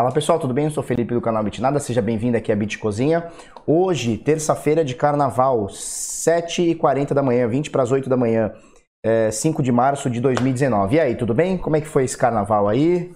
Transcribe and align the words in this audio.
Fala 0.00 0.12
pessoal, 0.12 0.38
tudo 0.38 0.54
bem? 0.54 0.64
Eu 0.64 0.70
sou 0.70 0.82
Felipe 0.82 1.12
do 1.12 1.20
canal 1.20 1.44
Bitnada, 1.44 1.78
seja 1.78 2.00
bem-vindo 2.00 2.34
aqui 2.34 2.50
à 2.50 2.56
Bit 2.56 2.78
Cozinha. 2.78 3.30
Hoje, 3.66 4.16
terça-feira 4.16 4.82
de 4.82 4.94
carnaval, 4.94 5.66
7h40 5.66 7.12
da 7.12 7.22
manhã, 7.22 7.46
20 7.46 7.70
para 7.70 7.82
as 7.82 7.92
8 7.92 8.08
da 8.08 8.16
manhã, 8.16 8.50
é, 9.04 9.30
5 9.30 9.62
de 9.62 9.70
março 9.70 10.08
de 10.08 10.18
2019. 10.18 10.96
E 10.96 11.00
aí, 11.00 11.14
tudo 11.14 11.34
bem? 11.34 11.58
Como 11.58 11.76
é 11.76 11.82
que 11.82 11.86
foi 11.86 12.04
esse 12.04 12.16
carnaval 12.16 12.66
aí? 12.66 13.12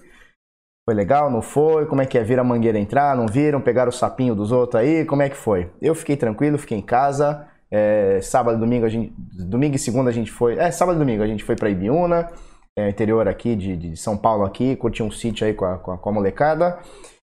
Foi 0.87 0.93
legal, 0.93 1.31
não 1.31 1.41
foi? 1.41 1.87
Como 1.87 2.03
é 2.03 2.05
que 2.05 2.19
é? 2.19 2.23
Vira 2.23 2.41
a 2.41 2.43
mangueira 2.43 2.77
entrar, 2.77 3.17
não 3.17 3.25
viram? 3.25 3.59
Pegaram 3.59 3.89
o 3.89 3.91
sapinho 3.91 4.35
dos 4.35 4.51
outros 4.51 4.79
aí? 4.79 5.05
Como 5.05 5.23
é 5.23 5.29
que 5.29 5.35
foi? 5.35 5.71
Eu 5.81 5.95
fiquei 5.95 6.15
tranquilo, 6.15 6.55
fiquei 6.59 6.77
em 6.77 6.83
casa. 6.83 7.47
É, 7.71 8.19
sábado, 8.21 8.59
domingo, 8.59 8.85
a 8.85 8.89
gente, 8.89 9.11
domingo 9.17 9.75
e 9.75 9.79
segunda 9.79 10.11
a 10.11 10.13
gente 10.13 10.31
foi. 10.31 10.55
É, 10.59 10.69
sábado 10.69 10.97
e 10.97 10.99
domingo 10.99 11.23
a 11.23 11.27
gente 11.27 11.43
foi 11.43 11.55
para 11.55 11.67
Ibiúna 11.67 12.29
é, 12.77 12.89
interior 12.89 13.27
aqui 13.27 13.55
de, 13.55 13.77
de, 13.77 13.97
São 13.97 14.17
Paulo 14.17 14.43
aqui, 14.43 14.75
curtir 14.75 15.01
um 15.01 15.11
sítio 15.11 15.47
aí 15.47 15.53
com 15.53 15.65
a, 15.65 15.77
com 15.77 15.91
a, 15.91 15.97
com 15.97 16.09
a 16.09 16.11
molecada. 16.11 16.79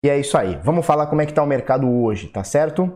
E 0.03 0.09
é 0.09 0.19
isso 0.19 0.37
aí. 0.37 0.59
Vamos 0.63 0.85
falar 0.85 1.07
como 1.07 1.21
é 1.21 1.25
que 1.25 1.33
tá 1.33 1.43
o 1.43 1.47
mercado 1.47 1.89
hoje, 1.89 2.27
tá 2.27 2.43
certo? 2.43 2.91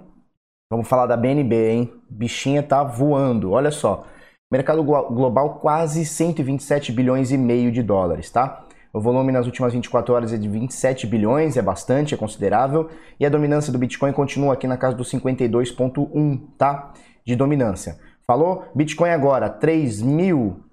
Vamos 0.69 0.87
falar 0.87 1.05
da 1.05 1.15
BNB, 1.15 1.69
hein? 1.69 1.93
Bichinha 2.09 2.61
tá 2.61 2.83
voando. 2.83 3.51
Olha 3.51 3.71
só. 3.71 4.05
Mercado 4.51 4.83
global 4.83 5.59
quase 5.59 6.05
127 6.05 6.91
bilhões 6.91 7.31
e 7.31 7.37
meio 7.37 7.71
de 7.71 7.83
dólares, 7.83 8.29
tá? 8.29 8.65
O 8.93 9.01
volume 9.01 9.31
nas 9.31 9.45
últimas 9.45 9.73
24 9.73 10.13
horas 10.13 10.33
é 10.33 10.37
de 10.37 10.47
27 10.47 11.05
bilhões, 11.05 11.57
é 11.57 11.61
bastante, 11.61 12.13
é 12.13 12.17
considerável. 12.17 12.89
E 13.19 13.25
a 13.25 13.29
dominância 13.29 13.71
do 13.71 13.77
Bitcoin 13.77 14.13
continua 14.13 14.53
aqui 14.53 14.65
na 14.67 14.77
casa 14.77 14.95
dos 14.95 15.11
52,1, 15.11 16.41
tá? 16.57 16.93
De 17.25 17.35
dominância. 17.35 17.99
Falou? 18.25 18.65
Bitcoin 18.73 19.09
agora, 19.09 19.49
3 19.49 20.01
mil 20.01 20.66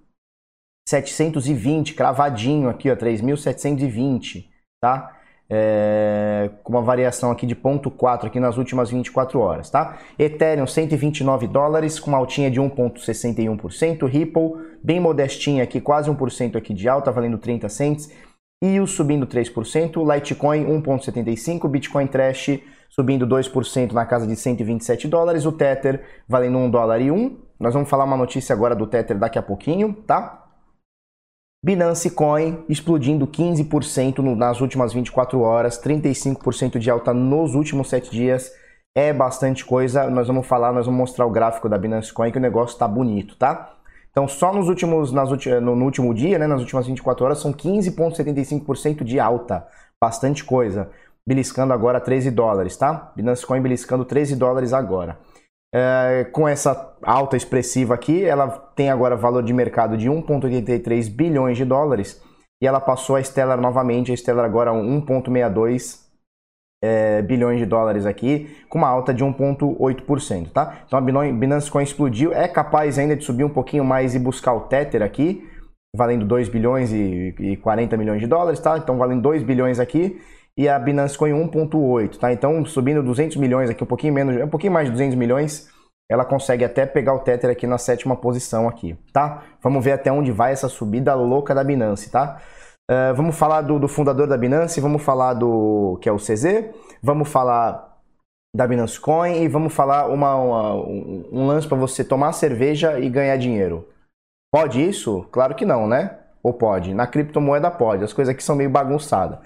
720, 0.95 1.95
cravadinho 1.95 2.69
aqui, 2.69 2.91
ó, 2.91 2.97
3.720, 2.97 4.47
tá? 4.81 5.17
É, 5.51 6.51
com 6.63 6.73
uma 6.73 6.83
variação 6.83 7.31
aqui 7.31 7.47
de 7.47 7.55
0.4 7.55 8.27
aqui 8.27 8.41
nas 8.41 8.57
últimas 8.57 8.91
24 8.91 9.39
horas, 9.41 9.69
tá? 9.69 9.99
Ethereum 10.19 10.67
129 10.67 11.47
dólares 11.47 12.01
com 12.01 12.11
uma 12.11 12.19
altinha 12.19 12.51
de 12.51 12.61
1.61%, 12.61 14.07
Ripple 14.07 14.53
bem 14.83 15.01
modestinha 15.01 15.65
aqui, 15.65 15.81
quase 15.81 16.11
1% 16.11 16.57
aqui 16.57 16.73
de 16.73 16.89
alta, 16.89 17.11
valendo 17.11 17.39
30 17.39 17.69
cents, 17.69 18.11
e 18.63 18.81
o 18.81 18.87
subindo 18.87 19.27
3%, 19.27 20.15
Litecoin 20.15 20.65
1.75, 20.65 21.69
Bitcoin 21.69 22.07
Trash 22.07 22.61
subindo 22.89 23.27
2% 23.27 23.93
na 23.93 24.07
casa 24.07 24.27
de 24.27 24.37
127 24.37 25.09
dólares, 25.09 25.45
o 25.45 25.53
Tether 25.53 26.05
valendo 26.29 26.59
1 26.59 26.71
dólar 26.71 27.01
e 27.01 27.11
1. 27.11 27.37
Nós 27.59 27.75
vamos 27.75 27.91
falar 27.91 28.05
uma 28.05 28.17
notícia 28.17 28.53
agora 28.53 28.75
do 28.75 28.87
Tether 28.87 29.19
daqui 29.19 29.39
a 29.39 29.43
pouquinho, 29.43 29.93
tá? 30.07 30.44
Binance 31.65 32.11
Coin 32.11 32.63
explodindo 32.69 33.27
15% 33.27 34.19
nas 34.37 34.61
últimas 34.61 34.93
24 34.93 35.41
horas, 35.41 35.81
35% 35.83 36.79
de 36.79 36.91
alta 36.91 37.15
nos 37.15 37.55
últimos 37.55 37.89
7 37.89 38.11
dias. 38.11 38.53
É 38.95 39.15
bastante 39.15 39.65
coisa. 39.65 40.11
Nós 40.11 40.27
vamos 40.27 40.47
falar, 40.47 40.75
nós 40.75 40.85
vamos 40.85 40.99
mostrar 40.99 41.25
o 41.25 41.31
gráfico 41.31 41.67
da 41.67 41.79
Binance 41.79 42.13
Coin 42.13 42.31
que 42.31 42.37
o 42.37 42.41
negócio 42.41 42.75
está 42.75 42.87
bonito, 42.87 43.35
tá? 43.37 43.77
Então, 44.11 44.29
só 44.29 44.53
nos 44.53 44.69
últimos, 44.69 45.11
nas 45.11 45.31
no, 45.63 45.75
no 45.75 45.87
último 45.87 46.13
dia, 46.13 46.39
né, 46.39 46.47
nas 46.47 46.61
últimas 46.61 46.87
24 46.87 47.25
horas, 47.25 47.39
são 47.39 47.51
15,75% 47.51 49.03
de 49.03 49.19
alta. 49.19 49.67
Bastante 49.99 50.45
coisa. 50.45 50.91
Beliscando 51.27 51.73
agora 51.73 51.99
13 51.99 52.31
dólares, 52.31 52.77
tá? 52.77 53.11
Binance 53.17 53.47
Coin 53.47 53.63
beliscando 53.63 54.05
13 54.05 54.37
dólares 54.37 54.75
agora. 54.75 55.19
É, 55.77 56.23
com 56.31 56.47
essa 56.47 56.95
alta 57.03 57.37
expressiva 57.37 57.95
aqui, 57.95 58.25
ela 58.25 58.49
tem 58.77 58.91
agora 58.91 59.17
valor 59.17 59.43
de 59.43 59.53
mercado 59.53 59.97
de 59.97 60.09
1,83 60.09 61.11
bilhões 61.11 61.57
de 61.57 61.65
dólares 61.65 62.23
e 62.63 62.67
ela 62.67 62.81
passou 62.81 63.17
a 63.17 63.23
Stellar 63.23 63.61
novamente, 63.61 64.13
a 64.13 64.17
Stellar 64.17 64.45
agora 64.45 64.71
1,62 64.71 66.05
é, 66.81 67.23
bilhões 67.23 67.59
de 67.59 67.67
dólares 67.67 68.07
aqui, 68.07 68.57
com 68.69 68.79
uma 68.79 68.87
alta 68.87 69.13
de 69.13 69.25
1,8%, 69.25 70.53
tá? 70.53 70.83
Então 70.87 70.97
a 70.97 71.03
Binance 71.03 71.69
Coin 71.69 71.83
explodiu, 71.83 72.33
é 72.33 72.47
capaz 72.47 72.97
ainda 72.97 73.17
de 73.17 73.25
subir 73.25 73.43
um 73.43 73.49
pouquinho 73.49 73.85
mais 73.85 74.15
e 74.15 74.19
buscar 74.21 74.53
o 74.53 74.69
Tether 74.69 75.03
aqui, 75.03 75.45
valendo 75.97 76.25
2 76.25 76.49
bilhões 76.49 76.93
e, 76.93 77.35
e 77.37 77.57
40 77.57 77.97
milhões 77.97 78.21
de 78.21 78.29
dólares, 78.29 78.61
tá? 78.61 78.79
Então 78.79 78.97
valendo 78.97 79.23
2 79.23 79.43
bilhões 79.43 79.81
aqui 79.81 80.21
e 80.57 80.69
a 80.69 80.79
Binance 80.79 81.19
Coin 81.19 81.33
1.8, 81.33 82.19
tá? 82.19 82.33
Então, 82.33 82.65
subindo 82.65 83.03
200 83.03 83.37
milhões 83.37 83.69
aqui, 83.69 83.83
um 83.83 83.87
pouquinho 83.87 84.13
menos, 84.13 84.37
um 84.43 84.49
pouquinho 84.49 84.73
mais 84.73 84.87
de 84.87 84.93
200 84.93 85.17
milhões, 85.17 85.69
ela 86.09 86.25
consegue 86.25 86.65
até 86.65 86.87
pegar 86.87 87.15
o 87.15 87.21
Tether 87.21 87.51
aqui 87.51 87.67
na 87.67 87.79
sétima 87.79 88.17
posição 88.17 88.69
aqui, 88.69 88.97
tá? 89.13 89.43
Vamos 89.63 89.85
ver 89.85 89.93
até 89.93 90.13
onde 90.13 90.31
vai 90.31 90.53
essa 90.53 90.69
subida 90.69 91.15
louca 91.15 91.55
da 91.55 91.65
Binance, 91.65 92.11
tá? 92.11 92.41
Uh, 92.91 93.15
vamos 93.15 93.37
falar 93.37 93.63
do, 93.63 93.79
do, 93.79 93.89
fundador 93.89 94.27
da 94.27 94.37
Binance, 94.37 94.81
vamos 94.81 95.03
falar 95.03 95.35
do 95.35 95.99
que 96.03 96.09
é 96.09 96.13
o 96.13 96.19
CZ, 96.19 96.71
vamos 97.03 97.29
falar 97.29 97.99
da 98.55 98.67
Binance 98.67 99.01
Coin 99.01 99.43
e 99.43 99.49
vamos 99.49 99.73
falar 99.73 100.07
uma, 100.09 100.37
uma 100.37 100.75
um, 100.75 101.29
um 101.33 101.47
lance 101.47 101.67
para 101.67 101.79
você 101.79 102.05
tomar 102.05 102.33
cerveja 102.33 103.01
e 103.01 103.09
ganhar 103.09 103.37
dinheiro. 103.39 103.89
Pode 104.53 104.87
isso? 104.87 105.27
Claro 105.33 105.55
que 105.55 105.65
não, 105.65 105.89
né? 105.89 106.19
Ou 106.43 106.53
pode? 106.53 106.93
Na 106.93 107.07
criptomoeda 107.07 107.71
pode, 107.71 108.05
as 108.05 108.13
coisas 108.13 108.33
aqui 108.33 108.45
são 108.45 108.55
meio 108.55 108.71
bagunçadas. 108.71 109.39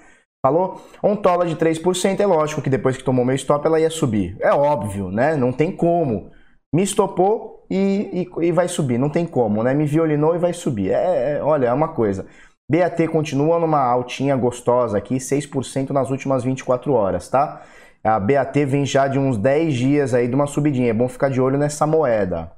Falou? 0.45 0.81
Um 1.03 1.15
tola 1.15 1.45
de 1.45 1.55
3% 1.55 2.19
é 2.19 2.25
lógico 2.25 2.61
que 2.61 2.69
depois 2.69 2.95
que 2.95 3.03
tomou 3.03 3.25
meu 3.25 3.35
stop 3.35 3.65
ela 3.65 3.79
ia 3.79 3.89
subir. 3.89 4.37
É 4.39 4.53
óbvio, 4.53 5.11
né? 5.11 5.35
Não 5.35 5.51
tem 5.51 5.71
como. 5.71 6.31
Me 6.73 6.83
estopou 6.83 7.65
e, 7.69 8.27
e, 8.39 8.45
e 8.47 8.51
vai 8.51 8.67
subir. 8.67 8.97
Não 8.97 9.09
tem 9.09 9.25
como, 9.25 9.63
né? 9.63 9.73
Me 9.73 9.85
violinou 9.85 10.35
e 10.35 10.39
vai 10.39 10.53
subir. 10.53 10.91
É, 10.91 11.33
é, 11.33 11.43
olha, 11.43 11.67
é 11.67 11.73
uma 11.73 11.89
coisa. 11.89 12.25
BAT 12.71 13.07
continua 13.11 13.59
numa 13.59 13.81
altinha 13.81 14.35
gostosa 14.35 14.97
aqui, 14.97 15.15
6% 15.15 15.89
nas 15.89 16.11
últimas 16.11 16.43
24 16.43 16.93
horas, 16.93 17.27
tá? 17.27 17.63
A 18.03 18.19
BAT 18.19 18.55
vem 18.65 18.85
já 18.85 19.07
de 19.07 19.19
uns 19.19 19.37
10 19.37 19.73
dias 19.73 20.13
aí 20.13 20.27
de 20.27 20.35
uma 20.35 20.47
subidinha. 20.47 20.91
É 20.91 20.93
bom 20.93 21.09
ficar 21.09 21.29
de 21.29 21.41
olho 21.41 21.57
nessa 21.57 21.85
moeda. 21.85 22.51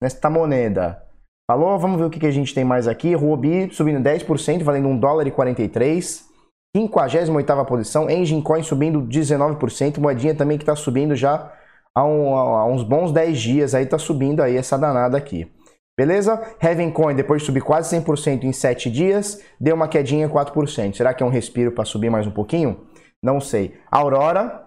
Nesta 0.00 0.30
moneda. 0.30 1.02
Falou? 1.50 1.78
Vamos 1.78 1.98
ver 1.98 2.04
o 2.04 2.10
que, 2.10 2.20
que 2.20 2.26
a 2.26 2.30
gente 2.30 2.54
tem 2.54 2.64
mais 2.64 2.86
aqui. 2.86 3.14
Rubi 3.14 3.70
subindo 3.72 4.00
10%, 4.00 4.62
valendo 4.62 4.88
1 4.88 4.98
dólar 4.98 5.26
e 5.26 5.30
43. 5.32 6.33
58ª 6.76 7.64
posição, 7.64 8.10
Engine 8.10 8.42
Coin 8.42 8.62
subindo 8.62 9.00
19%, 9.02 9.98
moedinha 9.98 10.34
também 10.34 10.58
que 10.58 10.64
está 10.64 10.74
subindo 10.74 11.14
já 11.14 11.52
há, 11.94 12.04
um, 12.04 12.34
há, 12.34 12.66
uns 12.66 12.82
bons 12.82 13.12
10 13.12 13.38
dias, 13.38 13.74
aí 13.74 13.84
está 13.84 13.96
subindo 13.96 14.42
aí 14.42 14.56
essa 14.56 14.76
danada 14.76 15.16
aqui. 15.16 15.50
Beleza? 15.96 16.42
Heaven 16.60 16.90
Coin, 16.90 17.14
depois 17.14 17.42
de 17.42 17.46
subir 17.46 17.62
quase 17.62 17.96
100% 17.96 18.42
em 18.42 18.52
7 18.52 18.90
dias, 18.90 19.40
deu 19.60 19.76
uma 19.76 19.86
quedinha 19.86 20.28
4%. 20.28 20.96
Será 20.96 21.14
que 21.14 21.22
é 21.22 21.26
um 21.26 21.30
respiro 21.30 21.70
para 21.70 21.84
subir 21.84 22.10
mais 22.10 22.26
um 22.26 22.32
pouquinho? 22.32 22.80
Não 23.22 23.40
sei. 23.40 23.74
Aurora, 23.88 24.64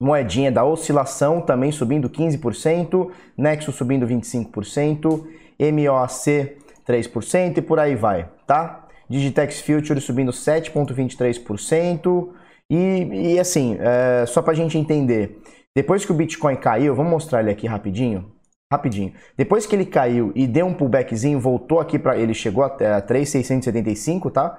moedinha 0.00 0.50
da 0.50 0.64
oscilação, 0.64 1.42
também 1.42 1.70
subindo 1.70 2.08
15%, 2.08 3.10
Nexus 3.36 3.74
subindo 3.74 4.06
25%, 4.06 5.24
MOAC 5.60 6.56
3% 6.88 7.58
e 7.58 7.62
por 7.62 7.78
aí 7.78 7.94
vai, 7.94 8.28
tá? 8.46 8.81
Digitex 9.12 9.60
Future 9.60 10.00
subindo 10.00 10.32
7,23%. 10.32 12.30
E, 12.70 13.34
e 13.34 13.38
assim, 13.38 13.76
é, 13.78 14.24
só 14.24 14.40
para 14.40 14.54
a 14.54 14.56
gente 14.56 14.78
entender, 14.78 15.42
depois 15.76 16.02
que 16.06 16.10
o 16.10 16.14
Bitcoin 16.14 16.56
caiu, 16.56 16.94
vamos 16.94 17.12
mostrar 17.12 17.40
ele 17.40 17.50
aqui 17.50 17.66
rapidinho. 17.66 18.32
Rapidinho. 18.72 19.12
Depois 19.36 19.66
que 19.66 19.76
ele 19.76 19.84
caiu 19.84 20.32
e 20.34 20.46
deu 20.46 20.64
um 20.64 20.72
pullbackzinho, 20.72 21.38
voltou 21.38 21.78
aqui 21.78 21.98
para. 21.98 22.16
Ele 22.16 22.32
chegou 22.32 22.64
até 22.64 22.98
3,675, 23.02 24.30
tá? 24.30 24.58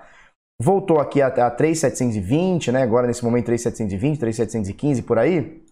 Voltou 0.62 1.00
aqui 1.00 1.20
a, 1.20 1.28
a 1.30 1.50
3,720, 1.50 2.72
né? 2.72 2.84
Agora 2.84 3.08
nesse 3.08 3.26
momento 3.26 3.46
3,720, 3.46 4.20
3,715 4.20 5.02
por 5.02 5.18
aí. 5.18 5.64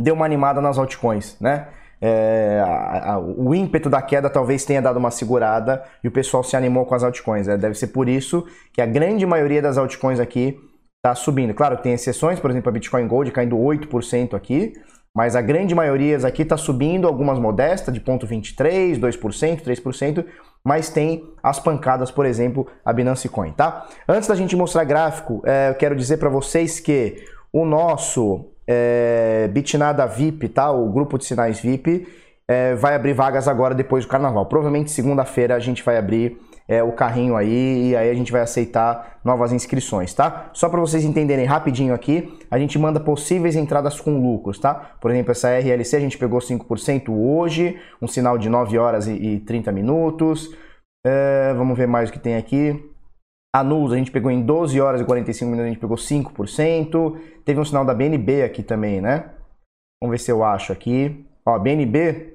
Deu 0.00 0.14
uma 0.14 0.24
animada 0.24 0.60
nas 0.60 0.78
altcoins, 0.78 1.36
né? 1.40 1.66
É, 2.04 2.60
a, 2.66 3.12
a, 3.12 3.18
o 3.20 3.54
ímpeto 3.54 3.88
da 3.88 4.02
queda 4.02 4.28
talvez 4.28 4.64
tenha 4.64 4.82
dado 4.82 4.98
uma 4.98 5.12
segurada 5.12 5.84
e 6.02 6.08
o 6.08 6.10
pessoal 6.10 6.42
se 6.42 6.56
animou 6.56 6.84
com 6.84 6.96
as 6.96 7.04
altcoins. 7.04 7.46
Né? 7.46 7.56
Deve 7.56 7.76
ser 7.76 7.86
por 7.88 8.08
isso 8.08 8.44
que 8.72 8.82
a 8.82 8.86
grande 8.86 9.24
maioria 9.24 9.62
das 9.62 9.78
altcoins 9.78 10.18
aqui 10.18 10.58
está 10.96 11.14
subindo. 11.14 11.54
Claro, 11.54 11.76
tem 11.76 11.92
exceções, 11.92 12.40
por 12.40 12.50
exemplo, 12.50 12.70
a 12.70 12.72
Bitcoin 12.72 13.06
Gold 13.06 13.30
caindo 13.30 13.56
8% 13.56 14.34
aqui, 14.34 14.72
mas 15.14 15.36
a 15.36 15.40
grande 15.40 15.76
maioria 15.76 16.16
aqui 16.26 16.42
está 16.42 16.56
subindo, 16.56 17.06
algumas 17.06 17.38
modestas, 17.38 17.94
de 17.94 18.00
0,23%, 18.00 18.98
2%, 18.98 19.62
3%, 19.62 20.24
mas 20.64 20.90
tem 20.90 21.24
as 21.40 21.60
pancadas, 21.60 22.10
por 22.10 22.26
exemplo, 22.26 22.66
a 22.84 22.92
Binance 22.92 23.28
Coin, 23.28 23.52
tá? 23.52 23.86
Antes 24.08 24.28
da 24.28 24.34
gente 24.34 24.56
mostrar 24.56 24.84
gráfico, 24.84 25.42
é, 25.44 25.70
eu 25.70 25.74
quero 25.74 25.94
dizer 25.94 26.16
para 26.16 26.28
vocês 26.28 26.80
que 26.80 27.24
o 27.52 27.64
nosso 27.64 28.51
é, 28.66 29.48
Bitnada 29.48 30.06
VIP, 30.06 30.48
tá? 30.48 30.70
O 30.70 30.90
grupo 30.90 31.18
de 31.18 31.24
sinais 31.24 31.60
VIP 31.60 32.06
é, 32.48 32.74
vai 32.74 32.94
abrir 32.94 33.12
vagas 33.12 33.48
agora 33.48 33.74
depois 33.74 34.04
do 34.04 34.08
carnaval. 34.08 34.46
Provavelmente 34.46 34.90
segunda-feira 34.90 35.54
a 35.54 35.58
gente 35.58 35.82
vai 35.82 35.96
abrir 35.96 36.38
é, 36.68 36.82
o 36.82 36.92
carrinho 36.92 37.36
aí 37.36 37.90
e 37.90 37.96
aí 37.96 38.10
a 38.10 38.14
gente 38.14 38.32
vai 38.32 38.40
aceitar 38.40 39.18
novas 39.24 39.52
inscrições, 39.52 40.14
tá? 40.14 40.50
Só 40.52 40.68
para 40.68 40.80
vocês 40.80 41.04
entenderem 41.04 41.44
rapidinho 41.44 41.94
aqui, 41.94 42.38
a 42.50 42.58
gente 42.58 42.78
manda 42.78 43.00
possíveis 43.00 43.56
entradas 43.56 44.00
com 44.00 44.20
lucros, 44.20 44.58
tá? 44.58 44.74
Por 45.00 45.10
exemplo, 45.10 45.32
essa 45.32 45.48
RLC 45.48 45.96
a 45.96 46.00
gente 46.00 46.18
pegou 46.18 46.38
5% 46.40 47.08
hoje, 47.10 47.78
um 48.00 48.08
sinal 48.08 48.38
de 48.38 48.48
9 48.48 48.78
horas 48.78 49.06
e, 49.06 49.12
e 49.12 49.40
30 49.40 49.72
minutos. 49.72 50.48
É, 51.04 51.52
vamos 51.54 51.76
ver 51.76 51.88
mais 51.88 52.10
o 52.10 52.12
que 52.12 52.18
tem 52.18 52.36
aqui. 52.36 52.91
A 53.54 53.62
NUS 53.62 53.92
a 53.92 53.96
gente 53.96 54.10
pegou 54.10 54.30
em 54.30 54.40
12 54.42 54.80
horas 54.80 55.00
e 55.00 55.04
45 55.04 55.50
minutos, 55.50 55.66
a 55.66 55.72
gente 55.72 55.80
pegou 55.80 55.96
5%. 55.96 57.18
Teve 57.44 57.60
um 57.60 57.64
sinal 57.64 57.84
da 57.84 57.92
BNB 57.92 58.42
aqui 58.42 58.62
também, 58.62 59.00
né? 59.00 59.30
Vamos 60.00 60.12
ver 60.12 60.18
se 60.18 60.30
eu 60.30 60.42
acho 60.42 60.72
aqui. 60.72 61.26
Ó, 61.44 61.58
BNB 61.58 62.32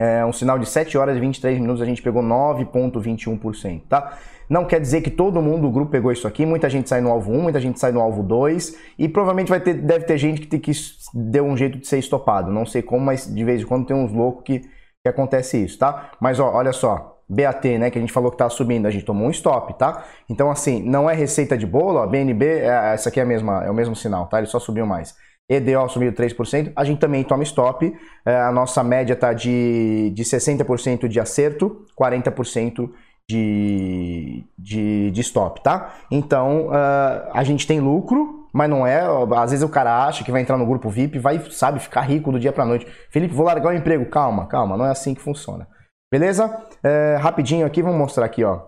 é 0.00 0.24
um 0.24 0.32
sinal 0.32 0.58
de 0.58 0.66
7 0.66 0.96
horas 0.96 1.16
e 1.16 1.20
23 1.20 1.60
minutos, 1.60 1.82
a 1.82 1.84
gente 1.84 2.02
pegou 2.02 2.22
9,21%, 2.22 3.82
tá? 3.86 4.18
Não 4.48 4.64
quer 4.64 4.80
dizer 4.80 5.02
que 5.02 5.10
todo 5.10 5.42
mundo 5.42 5.62
do 5.62 5.70
grupo 5.70 5.92
pegou 5.92 6.10
isso 6.10 6.26
aqui, 6.26 6.46
muita 6.46 6.70
gente 6.70 6.88
sai 6.88 7.02
no 7.02 7.10
alvo 7.10 7.30
1, 7.30 7.42
muita 7.42 7.60
gente 7.60 7.78
sai 7.78 7.92
no 7.92 8.00
alvo 8.00 8.22
2, 8.22 8.78
e 8.98 9.08
provavelmente 9.08 9.50
vai 9.50 9.60
ter, 9.60 9.74
deve 9.74 10.06
ter 10.06 10.16
gente 10.16 10.46
que, 10.46 10.58
que 10.58 10.72
deu 11.12 11.44
um 11.44 11.54
jeito 11.54 11.78
de 11.78 11.86
ser 11.86 11.98
estopado. 11.98 12.50
Não 12.50 12.64
sei 12.64 12.80
como, 12.80 13.04
mas 13.04 13.32
de 13.32 13.44
vez 13.44 13.60
em 13.60 13.66
quando 13.66 13.86
tem 13.86 13.94
uns 13.94 14.10
loucos 14.10 14.42
que, 14.44 14.60
que 14.60 15.08
acontece 15.08 15.62
isso, 15.62 15.78
tá? 15.78 16.12
Mas 16.18 16.40
ó, 16.40 16.50
olha 16.50 16.72
só, 16.72 17.19
BAT, 17.30 17.64
né, 17.78 17.90
que 17.90 17.98
a 17.98 18.00
gente 18.00 18.12
falou 18.12 18.30
que 18.30 18.36
tá 18.36 18.48
subindo, 18.48 18.86
a 18.86 18.90
gente 18.90 19.04
tomou 19.04 19.28
um 19.28 19.30
stop, 19.30 19.78
tá? 19.78 20.04
Então 20.28 20.50
assim, 20.50 20.82
não 20.82 21.08
é 21.08 21.14
receita 21.14 21.56
de 21.56 21.64
bolo, 21.64 21.98
ó, 21.98 22.06
BNB, 22.06 22.44
é, 22.44 22.94
essa 22.94 23.08
aqui 23.08 23.20
é, 23.20 23.22
a 23.22 23.26
mesma, 23.26 23.64
é 23.64 23.70
o 23.70 23.74
mesmo 23.74 23.94
sinal, 23.94 24.26
tá? 24.26 24.38
Ele 24.38 24.48
só 24.48 24.58
subiu 24.58 24.84
mais. 24.84 25.14
EDO 25.48 25.88
subiu 25.88 26.12
3%, 26.12 26.72
a 26.74 26.84
gente 26.84 26.98
também 26.98 27.24
toma 27.24 27.42
stop, 27.42 27.92
é, 28.24 28.36
a 28.36 28.52
nossa 28.52 28.82
média 28.82 29.14
tá 29.14 29.32
de, 29.32 30.10
de 30.14 30.22
60% 30.24 31.08
de 31.08 31.20
acerto, 31.20 31.84
40% 32.00 32.90
de, 33.28 34.44
de, 34.58 35.10
de 35.12 35.20
stop, 35.20 35.62
tá? 35.62 35.94
Então, 36.10 36.66
uh, 36.66 37.30
a 37.32 37.44
gente 37.44 37.64
tem 37.64 37.78
lucro, 37.78 38.48
mas 38.52 38.68
não 38.68 38.84
é. 38.84 39.02
Às 39.36 39.52
vezes 39.52 39.64
o 39.64 39.68
cara 39.68 40.04
acha 40.04 40.24
que 40.24 40.32
vai 40.32 40.42
entrar 40.42 40.56
no 40.56 40.66
grupo 40.66 40.90
VIP, 40.90 41.18
vai, 41.18 41.40
sabe, 41.50 41.78
ficar 41.78 42.00
rico 42.00 42.32
do 42.32 42.40
dia 42.40 42.52
para 42.52 42.64
noite. 42.64 42.86
Felipe, 43.08 43.32
vou 43.32 43.46
largar 43.46 43.72
o 43.72 43.76
emprego. 43.76 44.04
Calma, 44.06 44.46
calma, 44.46 44.76
não 44.76 44.84
é 44.84 44.90
assim 44.90 45.14
que 45.14 45.20
funciona. 45.20 45.68
Beleza? 46.10 46.66
É, 46.82 47.16
rapidinho 47.20 47.64
aqui, 47.64 47.82
vamos 47.82 47.98
mostrar 47.98 48.26
aqui, 48.26 48.42
ó. 48.42 48.62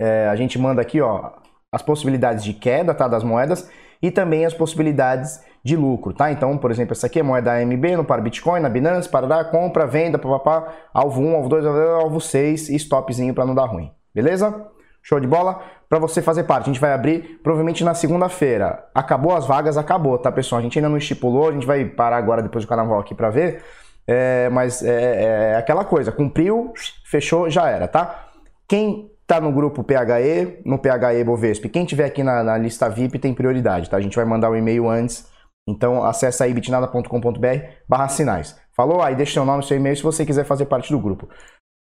É, 0.00 0.28
a 0.28 0.34
gente 0.34 0.58
manda 0.58 0.80
aqui, 0.80 1.00
ó, 1.00 1.32
as 1.70 1.82
possibilidades 1.82 2.42
de 2.42 2.54
queda, 2.54 2.94
tá, 2.94 3.06
das 3.06 3.22
moedas 3.22 3.70
e 4.00 4.10
também 4.10 4.44
as 4.44 4.54
possibilidades 4.54 5.40
de 5.62 5.76
lucro, 5.76 6.12
tá? 6.12 6.30
Então, 6.30 6.56
por 6.58 6.70
exemplo, 6.70 6.92
essa 6.92 7.06
aqui 7.06 7.20
é 7.20 7.22
moeda 7.22 7.52
AMB 7.52 7.96
no 7.96 8.04
par 8.04 8.20
Bitcoin, 8.20 8.60
na 8.60 8.68
Binance, 8.68 9.08
para 9.08 9.26
dar 9.26 9.50
compra, 9.50 9.86
venda, 9.86 10.18
papapá, 10.18 10.72
alvo 10.92 11.20
1, 11.22 11.34
alvo 11.36 11.48
2, 11.48 11.66
alvo 11.66 12.20
6 12.20 12.68
e 12.68 12.76
stopzinho 12.76 13.34
para 13.34 13.46
não 13.46 13.54
dar 13.54 13.64
ruim. 13.64 13.90
Beleza? 14.14 14.68
Show 15.02 15.20
de 15.20 15.26
bola? 15.26 15.62
Para 15.88 15.98
você 15.98 16.22
fazer 16.22 16.44
parte, 16.44 16.64
a 16.64 16.72
gente 16.72 16.80
vai 16.80 16.92
abrir 16.92 17.40
provavelmente 17.42 17.84
na 17.84 17.94
segunda-feira. 17.94 18.86
Acabou 18.94 19.34
as 19.34 19.46
vagas, 19.46 19.76
acabou, 19.76 20.18
tá, 20.18 20.32
pessoal? 20.32 20.58
A 20.60 20.62
gente 20.62 20.78
ainda 20.78 20.88
não 20.88 20.96
estipulou, 20.96 21.48
a 21.48 21.52
gente 21.52 21.66
vai 21.66 21.84
parar 21.84 22.16
agora 22.16 22.42
depois 22.42 22.64
do 22.64 22.68
carnaval 22.68 23.00
aqui 23.00 23.14
para 23.14 23.30
ver. 23.30 23.62
É, 24.06 24.48
mas 24.50 24.82
é, 24.82 25.52
é 25.52 25.56
aquela 25.56 25.84
coisa, 25.84 26.12
cumpriu, 26.12 26.72
fechou, 27.04 27.48
já 27.48 27.68
era, 27.68 27.88
tá? 27.88 28.28
Quem 28.68 29.10
tá 29.26 29.40
no 29.40 29.52
grupo 29.52 29.82
PHE, 29.82 30.60
no 30.64 30.78
PHE 30.78 31.24
Bovesp, 31.24 31.68
quem 31.68 31.84
tiver 31.84 32.04
aqui 32.04 32.22
na, 32.22 32.42
na 32.42 32.58
lista 32.58 32.88
VIP 32.88 33.18
tem 33.18 33.32
prioridade, 33.32 33.88
tá? 33.88 33.96
A 33.96 34.00
gente 34.00 34.16
vai 34.16 34.24
mandar 34.24 34.50
o 34.50 34.52
um 34.52 34.56
e-mail 34.56 34.88
antes 34.88 35.32
então 35.66 36.04
acesse 36.04 36.42
aí 36.42 36.52
bitnada.com.br 36.52 37.48
barra 37.88 38.08
sinais. 38.08 38.58
Falou? 38.76 39.02
Aí 39.02 39.14
deixa 39.14 39.34
seu 39.34 39.44
nome 39.44 39.62
seu 39.62 39.76
e-mail 39.76 39.96
se 39.96 40.02
você 40.02 40.26
quiser 40.26 40.44
fazer 40.44 40.66
parte 40.66 40.92
do 40.92 40.98
grupo. 40.98 41.28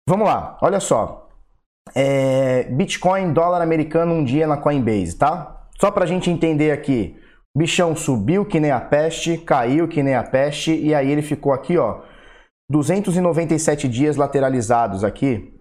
Vamos 0.08 0.26
lá, 0.26 0.58
olha 0.62 0.81
só. 0.81 1.28
É, 1.94 2.64
Bitcoin, 2.64 3.32
dólar 3.32 3.61
americano 3.62 4.14
um 4.14 4.25
dia 4.25 4.46
na 4.46 4.56
Coinbase, 4.56 5.16
tá? 5.16 5.66
Só 5.78 5.90
pra 5.90 6.06
gente 6.06 6.31
entender 6.31 6.70
aqui. 6.70 7.19
Bichão 7.56 7.94
subiu 7.94 8.44
que 8.44 8.58
nem 8.58 8.72
a 8.72 8.80
peste, 8.80 9.38
caiu 9.38 9.86
que 9.86 10.02
nem 10.02 10.14
a 10.14 10.24
peste 10.24 10.74
e 10.74 10.94
aí 10.94 11.10
ele 11.10 11.22
ficou 11.22 11.52
aqui, 11.52 11.78
ó, 11.78 12.02
297 12.70 13.88
dias 13.88 14.16
lateralizados 14.16 15.04
aqui 15.04 15.54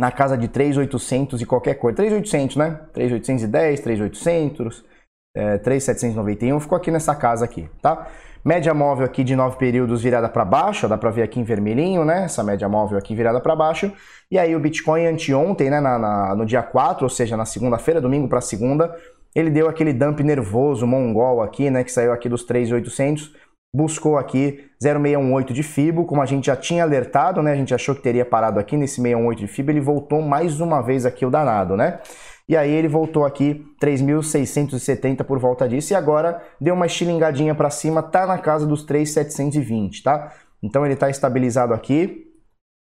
na 0.00 0.10
casa 0.12 0.36
de 0.38 0.48
3.800 0.48 1.40
e 1.40 1.46
qualquer 1.46 1.74
coisa. 1.74 2.02
3.800, 2.02 2.56
né? 2.56 2.80
3.810, 2.94 3.82
3.800, 3.82 4.84
é, 5.36 5.58
3,791, 5.58 6.60
ficou 6.60 6.76
aqui 6.76 6.90
nessa 6.90 7.14
casa 7.14 7.44
aqui, 7.44 7.68
tá? 7.82 8.08
Média 8.44 8.72
móvel 8.72 9.04
aqui 9.04 9.22
de 9.22 9.36
9 9.36 9.58
períodos 9.58 10.02
virada 10.02 10.28
para 10.28 10.44
baixo, 10.44 10.86
ó, 10.86 10.88
dá 10.88 10.96
para 10.96 11.10
ver 11.10 11.22
aqui 11.22 11.38
em 11.38 11.44
vermelhinho, 11.44 12.04
né? 12.04 12.24
Essa 12.24 12.42
média 12.42 12.68
móvel 12.68 12.96
aqui 12.96 13.14
virada 13.14 13.40
para 13.40 13.54
baixo. 13.54 13.92
E 14.30 14.38
aí 14.38 14.56
o 14.56 14.60
Bitcoin 14.60 15.06
anteontem, 15.06 15.68
né, 15.68 15.80
na, 15.80 15.98
na 15.98 16.34
no 16.34 16.46
dia 16.46 16.62
4, 16.62 17.04
ou 17.04 17.10
seja, 17.10 17.36
na 17.36 17.44
segunda-feira, 17.44 18.00
domingo 18.00 18.28
para 18.28 18.40
segunda, 18.40 18.96
ele 19.34 19.50
deu 19.50 19.68
aquele 19.68 19.92
dump 19.92 20.20
nervoso 20.20 20.86
mongol 20.86 21.42
aqui, 21.42 21.70
né, 21.70 21.84
que 21.84 21.92
saiu 21.92 22.12
aqui 22.12 22.28
dos 22.28 22.44
3,800, 22.44 23.34
buscou 23.74 24.18
aqui 24.18 24.64
0,618 24.82 25.52
de 25.52 25.62
FIBO, 25.62 26.04
como 26.04 26.22
a 26.22 26.26
gente 26.26 26.46
já 26.46 26.56
tinha 26.56 26.82
alertado, 26.82 27.42
né? 27.42 27.52
A 27.52 27.56
gente 27.56 27.72
achou 27.72 27.94
que 27.94 28.02
teria 28.02 28.24
parado 28.24 28.58
aqui 28.58 28.76
nesse 28.76 28.96
618 28.96 29.38
de 29.38 29.46
FIBO, 29.46 29.70
ele 29.70 29.80
voltou 29.80 30.20
mais 30.20 30.60
uma 30.60 30.80
vez 30.80 31.06
aqui 31.06 31.24
o 31.24 31.30
danado, 31.30 31.76
né? 31.76 32.00
E 32.48 32.56
aí 32.56 32.70
ele 32.72 32.88
voltou 32.88 33.24
aqui 33.24 33.64
3.670 33.80 35.22
por 35.22 35.38
volta 35.38 35.68
disso 35.68 35.92
e 35.92 35.96
agora 35.96 36.42
deu 36.60 36.74
uma 36.74 36.86
estilingadinha 36.86 37.54
para 37.54 37.70
cima, 37.70 38.02
tá 38.02 38.26
na 38.26 38.38
casa 38.38 38.66
dos 38.66 38.84
3.720, 38.84 40.02
tá? 40.02 40.32
Então 40.60 40.84
ele 40.84 40.94
está 40.94 41.08
estabilizado 41.08 41.72
aqui. 41.72 42.26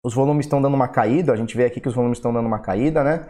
Os 0.05 0.15
volumes 0.15 0.47
estão 0.47 0.61
dando 0.61 0.75
uma 0.75 0.89
caída, 0.89 1.35
a 1.35 1.37
gente 1.37 1.55
vê 1.55 1.67
aqui 1.67 1.81
que 1.81 1.89
os 1.89 1.95
volumes 1.95 2.17
estão 2.17 2.33
dando 2.33 2.47
uma 2.47 2.61
caída, 2.61 3.05
né? 3.05 3.27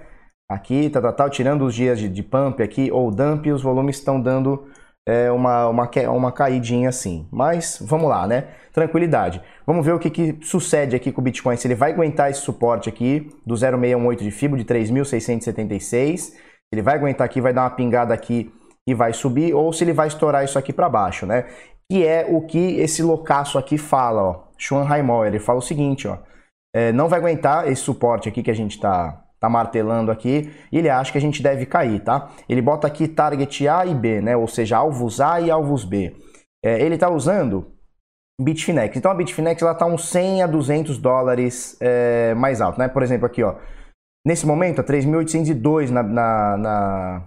Aqui, 0.53 0.91
tá, 0.91 1.01
tá, 1.01 1.11
tá, 1.13 1.31
tirando 1.31 1.65
os 1.65 1.75
dias 1.75 1.99
de, 1.99 2.11
de 2.11 2.23
pump 2.23 2.63
aqui 2.63 2.91
ou 2.93 3.11
dump, 3.11 3.51
os 3.51 3.63
volumes 3.63 3.97
estão 3.97 4.21
dando 4.21 4.67
é, 5.09 5.31
uma, 5.31 5.67
uma, 5.69 5.91
uma 6.11 6.31
caidinha 6.31 6.91
assim. 6.91 7.27
Mas 7.33 7.79
vamos 7.81 8.09
lá, 8.09 8.27
né? 8.27 8.49
Tranquilidade. 8.71 9.41
Vamos 9.67 9.85
ver 9.87 9.95
o 9.95 9.99
que, 9.99 10.11
que 10.11 10.39
sucede 10.43 10.95
aqui 10.95 11.11
com 11.11 11.23
o 11.23 11.25
Bitcoin. 11.25 11.57
Se 11.57 11.67
ele 11.67 11.75
vai 11.75 11.93
aguentar 11.93 12.31
esse 12.31 12.43
suporte 12.43 12.87
aqui 12.87 13.31
do 13.47 13.57
0,618 13.57 14.23
de 14.23 14.31
FIBO 14.31 14.57
de 14.59 14.65
3.676. 14.65 16.35
Ele 16.71 16.83
vai 16.83 16.97
aguentar 16.97 17.25
aqui, 17.25 17.41
vai 17.41 17.55
dar 17.55 17.63
uma 17.63 17.71
pingada 17.71 18.13
aqui 18.13 18.53
e 18.87 18.93
vai 18.93 19.15
subir. 19.15 19.55
Ou 19.55 19.73
se 19.73 19.85
ele 19.85 19.95
vai 19.95 20.09
estourar 20.09 20.45
isso 20.45 20.59
aqui 20.59 20.73
para 20.73 20.87
baixo, 20.87 21.25
né? 21.25 21.47
Que 21.91 22.07
é 22.07 22.27
o 22.29 22.43
que 22.43 22.79
esse 22.79 23.03
loucaço 23.03 23.57
aqui 23.57 23.79
fala, 23.79 24.23
ó. 24.23 24.85
Raimol, 24.85 25.25
ele 25.25 25.39
fala 25.39 25.61
o 25.61 25.63
seguinte, 25.63 26.07
ó. 26.07 26.19
É, 26.75 26.93
não 26.93 27.09
vai 27.09 27.19
aguentar 27.19 27.69
esse 27.69 27.81
suporte 27.81 28.29
aqui 28.29 28.43
que 28.43 28.51
a 28.51 28.55
gente 28.55 28.73
está 28.73 29.23
tá 29.43 29.49
martelando 29.49 30.11
aqui, 30.11 30.51
e 30.71 30.79
ele 30.79 30.89
acha 30.89 31.11
que 31.11 31.19
a 31.19 31.21
gente 31.21 31.43
deve 31.43 31.67
cair, 31.67 32.01
tá? 32.01 32.31
Ele 32.49 32.63
bota 32.63 32.87
aqui 32.87 33.09
target 33.09 33.67
A 33.67 33.85
e 33.85 33.95
B, 33.95 34.21
né? 34.21 34.37
Ou 34.37 34.47
seja, 34.47 34.77
alvos 34.77 35.21
A 35.21 35.41
e 35.41 35.51
alvos 35.51 35.85
B. 35.85 36.15
É, 36.65 36.81
ele 36.81 36.95
está 36.95 37.11
usando 37.11 37.67
Bitfinex. 38.41 38.97
Então 38.97 39.11
a 39.11 39.15
Bitfinex 39.15 39.61
ela 39.61 39.75
tá 39.75 39.85
uns 39.85 40.09
100 40.09 40.45
a 40.45 40.47
200 40.47 40.97
dólares 40.99 41.77
é, 41.81 42.35
mais 42.35 42.61
alto, 42.61 42.79
né? 42.79 42.87
Por 42.87 43.03
exemplo, 43.03 43.27
aqui, 43.27 43.43
ó. 43.43 43.57
Nesse 44.25 44.47
momento, 44.47 44.81
a 44.81 44.85
3.802 44.85 45.91
na, 45.91 46.03
na, 46.05 46.57
na, 46.57 47.23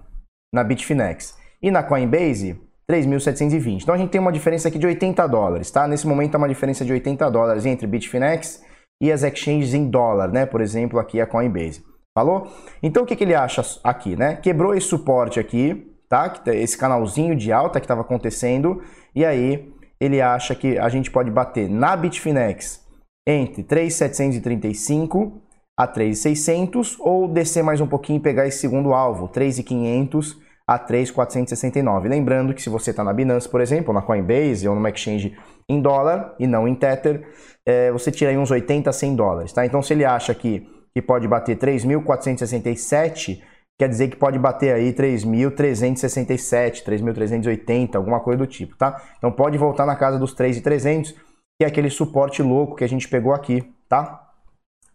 na 0.53 0.63
Bitfinex. 0.63 1.37
E 1.61 1.69
na 1.69 1.83
Coinbase, 1.83 2.57
3.720. 2.89 3.83
Então 3.83 3.93
a 3.93 3.97
gente 3.97 4.11
tem 4.11 4.21
uma 4.21 4.31
diferença 4.31 4.69
aqui 4.69 4.79
de 4.79 4.87
80 4.87 5.27
dólares, 5.27 5.69
tá? 5.69 5.85
Nesse 5.85 6.07
momento 6.07 6.35
é 6.35 6.37
uma 6.37 6.47
diferença 6.47 6.85
de 6.85 6.93
80 6.93 7.29
dólares 7.29 7.65
entre 7.65 7.85
Bitfinex 7.85 8.63
e 9.01 9.11
as 9.11 9.23
exchanges 9.23 9.73
em 9.73 9.89
dólar, 9.89 10.31
né? 10.31 10.45
Por 10.45 10.61
exemplo, 10.61 10.97
aqui 10.97 11.19
a 11.19 11.27
Coinbase. 11.27 11.83
Falou? 12.17 12.47
Então 12.81 13.03
o 13.03 13.05
que, 13.05 13.13
que 13.13 13.25
ele 13.25 13.35
acha 13.35 13.61
aqui, 13.83 14.15
né? 14.15 14.37
Quebrou 14.37 14.73
esse 14.73 14.87
suporte 14.87 15.37
aqui, 15.37 15.93
tá? 16.07 16.33
Esse 16.47 16.77
canalzinho 16.77 17.35
de 17.35 17.51
alta 17.51 17.79
que 17.79 17.83
estava 17.83 18.01
acontecendo, 18.01 18.81
e 19.13 19.25
aí 19.25 19.73
ele 19.99 20.21
acha 20.21 20.55
que 20.55 20.77
a 20.79 20.87
gente 20.87 21.11
pode 21.11 21.29
bater 21.29 21.69
na 21.69 21.93
Bitfinex 21.95 22.81
entre 23.27 23.63
3.735 23.63 25.33
a 25.77 25.85
3.600 25.85 26.95
ou 26.99 27.27
descer 27.27 27.63
mais 27.63 27.81
um 27.81 27.87
pouquinho 27.87 28.17
e 28.17 28.21
pegar 28.21 28.47
esse 28.47 28.59
segundo 28.59 28.93
alvo, 28.93 29.27
3.500 29.27 30.37
a 30.65 30.79
3.469. 30.79 32.07
Lembrando 32.07 32.53
que 32.53 32.61
se 32.61 32.69
você 32.69 32.91
está 32.91 33.03
na 33.03 33.11
Binance, 33.11 33.49
por 33.49 33.59
exemplo, 33.59 33.93
na 33.93 34.01
Coinbase 34.01 34.67
ou 34.69 34.73
numa 34.73 34.89
exchange 34.89 35.37
em 35.67 35.81
dólar 35.81 36.33
e 36.39 36.47
não 36.47 36.65
em 36.65 36.75
Tether, 36.75 37.27
é, 37.65 37.91
você 37.91 38.09
tira 38.09 38.31
aí 38.31 38.37
uns 38.37 38.51
80 38.51 38.89
a 38.89 38.93
100 38.93 39.15
dólares, 39.17 39.51
tá? 39.51 39.65
Então 39.65 39.81
se 39.81 39.93
ele 39.93 40.05
acha 40.05 40.33
que 40.33 40.74
que 40.95 41.01
pode 41.01 41.27
bater 41.27 41.57
3.467, 41.57 43.43
quer 43.77 43.89
dizer 43.89 44.07
que 44.09 44.15
pode 44.15 44.39
bater 44.39 44.73
aí 44.73 44.93
3.367, 44.93 46.83
3.380, 46.85 47.95
alguma 47.95 48.21
coisa 48.21 48.37
do 48.37 48.47
tipo, 48.47 48.77
tá? 48.77 49.03
Então 49.17 49.29
pode 49.29 49.57
voltar 49.57 49.85
na 49.85 49.97
casa 49.97 50.17
dos 50.17 50.33
3.300, 50.33 51.13
que 51.13 51.65
é 51.65 51.67
aquele 51.67 51.89
suporte 51.89 52.41
louco 52.41 52.77
que 52.77 52.85
a 52.85 52.87
gente 52.87 53.09
pegou 53.09 53.33
aqui, 53.33 53.61
tá? 53.89 54.33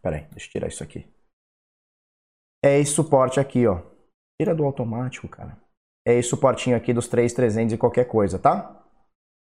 Pera 0.03 0.17
aí, 0.17 0.27
deixa 0.31 0.47
eu 0.47 0.53
tirar 0.53 0.69
isso 0.69 0.83
aqui. 0.83 1.07
É 2.65 2.79
esse 2.79 2.93
suporte 2.93 3.39
aqui, 3.39 3.67
ó. 3.67 3.83
Tira 4.41 4.55
do 4.55 4.65
automático, 4.65 5.29
cara. 5.29 5.59
É 6.07 6.15
esse 6.15 6.31
suportinho 6.31 6.77
aqui 6.77 6.95
dos 6.95 7.11
3.300 7.11 7.73
e 7.75 7.79
qualquer 7.79 8.07
coisa, 8.07 8.39
tá? 8.39 8.83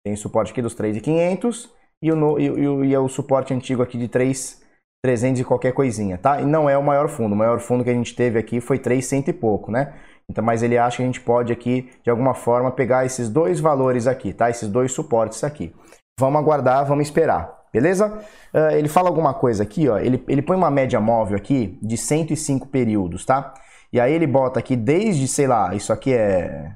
Tem 0.03 0.17
suporte 0.17 0.53
aqui 0.53 0.63
dos 0.63 0.75
3.500 0.75 1.71
e 2.03 2.11
o, 2.11 2.39
e, 2.39 2.47
e, 2.47 2.87
e 2.89 2.95
é 2.95 2.99
o 2.99 3.09
suporte 3.09 3.53
antigo 3.53 3.83
aqui 3.83 3.99
de 3.99 4.09
3 4.09 4.67
300 5.05 5.41
e 5.41 5.45
qualquer 5.45 5.73
coisinha, 5.73 6.19
tá? 6.19 6.41
E 6.41 6.47
não 6.47 6.69
é 6.69 6.77
o 6.77 6.83
maior 6.83 7.09
fundo. 7.09 7.35
O 7.35 7.37
maior 7.37 7.61
fundo 7.61 7.85
que 7.85 7.91
a 7.91 7.95
gente 7.95 8.15
teve 8.15 8.39
aqui 8.39 8.61
foi 8.61 8.79
300 8.79 9.29
e 9.29 9.33
pouco, 9.33 9.71
né? 9.71 9.95
Então, 10.31 10.45
mas 10.45 10.63
ele 10.63 10.77
acha 10.77 10.99
que 10.99 11.03
a 11.03 11.07
gente 11.07 11.21
pode 11.21 11.53
aqui, 11.53 11.91
de 12.03 12.11
alguma 12.11 12.35
forma, 12.35 12.71
pegar 12.71 13.07
esses 13.07 13.29
dois 13.31 13.61
valores 13.61 14.07
aqui, 14.07 14.33
tá? 14.33 14.51
Esses 14.51 14.69
dois 14.69 14.93
suportes 14.93 15.43
aqui. 15.43 15.75
Vamos 16.21 16.41
aguardar, 16.41 16.85
vamos 16.85 17.07
esperar, 17.07 17.65
beleza? 17.73 18.09
Uh, 18.53 18.75
ele 18.77 18.89
fala 18.89 19.09
alguma 19.09 19.33
coisa 19.33 19.63
aqui, 19.63 19.89
ó. 19.89 19.99
Ele, 19.99 20.23
ele 20.29 20.43
põe 20.43 20.57
uma 20.57 20.71
média 20.71 21.01
móvel 21.01 21.37
aqui 21.37 21.79
de 21.81 21.97
105 21.97 22.67
períodos, 22.69 23.25
tá? 23.25 23.55
E 23.93 23.99
aí 23.99 24.13
ele 24.13 24.27
bota 24.27 24.59
aqui 24.59 24.77
desde, 24.77 25.27
sei 25.27 25.47
lá, 25.47 25.75
isso 25.75 25.93
aqui 25.93 26.13
é 26.13 26.73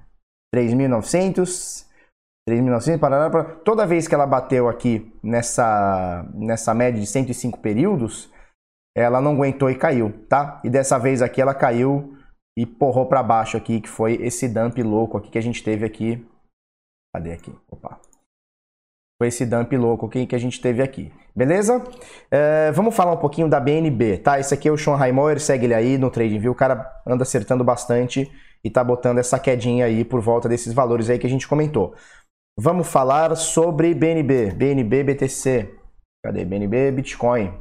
3.900, 0.55 1.85
3.900, 2.49 2.99
parará, 2.99 3.31
parará. 3.31 3.55
toda 3.65 3.87
vez 3.87 4.09
que 4.09 4.15
ela 4.15 4.27
bateu 4.27 4.69
aqui 4.69 5.13
nessa, 5.23 6.29
nessa 6.35 6.75
média 6.75 7.01
de 7.01 7.07
105 7.07 7.61
períodos, 7.61 8.33
ela 8.97 9.21
não 9.21 9.33
aguentou 9.35 9.71
e 9.71 9.77
caiu, 9.77 10.13
tá? 10.29 10.61
E 10.65 10.71
dessa 10.71 10.99
vez 10.99 11.23
aqui 11.23 11.41
ela 11.41 11.55
caiu 11.55 12.17
e 12.57 12.67
porrou 12.67 13.07
para 13.07 13.23
baixo 13.23 13.57
aqui, 13.57 13.81
que 13.81 13.89
foi 13.89 14.15
esse 14.15 14.49
dump 14.49 14.77
louco 14.83 15.17
aqui 15.17 15.31
que 15.31 15.39
a 15.39 15.43
gente 15.43 15.63
teve 15.63 15.87
aqui. 15.87 16.27
Cadê 17.15 17.33
aqui? 17.33 17.55
Opa. 17.71 18.01
Foi 19.21 19.29
esse 19.29 19.47
dump 19.47 19.73
louco 19.77 20.09
que, 20.09 20.27
que 20.27 20.35
a 20.35 20.39
gente 20.39 20.61
teve 20.61 20.83
aqui. 20.83 21.13
Beleza? 21.35 21.83
É, 22.31 22.73
vamos 22.73 22.95
falar 22.95 23.13
um 23.13 23.19
pouquinho 23.19 23.49
da 23.49 23.61
BNB, 23.61 24.19
tá? 24.19 24.41
Esse 24.41 24.53
aqui 24.53 24.69
é 24.69 24.73
o 24.73 24.77
Sean 24.77 24.97
Raimoer, 24.97 25.41
segue 25.41 25.67
ele 25.67 25.75
aí 25.75 25.97
no 25.97 26.11
TradingView. 26.11 26.53
O 26.53 26.57
cara 26.57 27.01
anda 27.07 27.23
acertando 27.23 27.63
bastante 27.63 28.31
e 28.65 28.71
tá 28.71 28.83
botando 28.83 29.19
essa 29.19 29.39
quedinha 29.39 29.87
aí 29.87 30.05
por 30.05 30.21
volta 30.21 30.49
desses 30.49 30.73
valores 30.73 31.09
aí 31.09 31.19
que 31.19 31.27
a 31.27 31.31
gente 31.31 31.49
comentou. 31.49 31.95
Vamos 32.59 32.87
falar 32.87 33.35
sobre 33.35 33.95
BNB, 33.95 34.51
BNB 34.51 35.05
BTC. 35.05 35.75
Cadê? 36.23 36.45
BNB 36.45 36.93
Bitcoin 36.93 37.53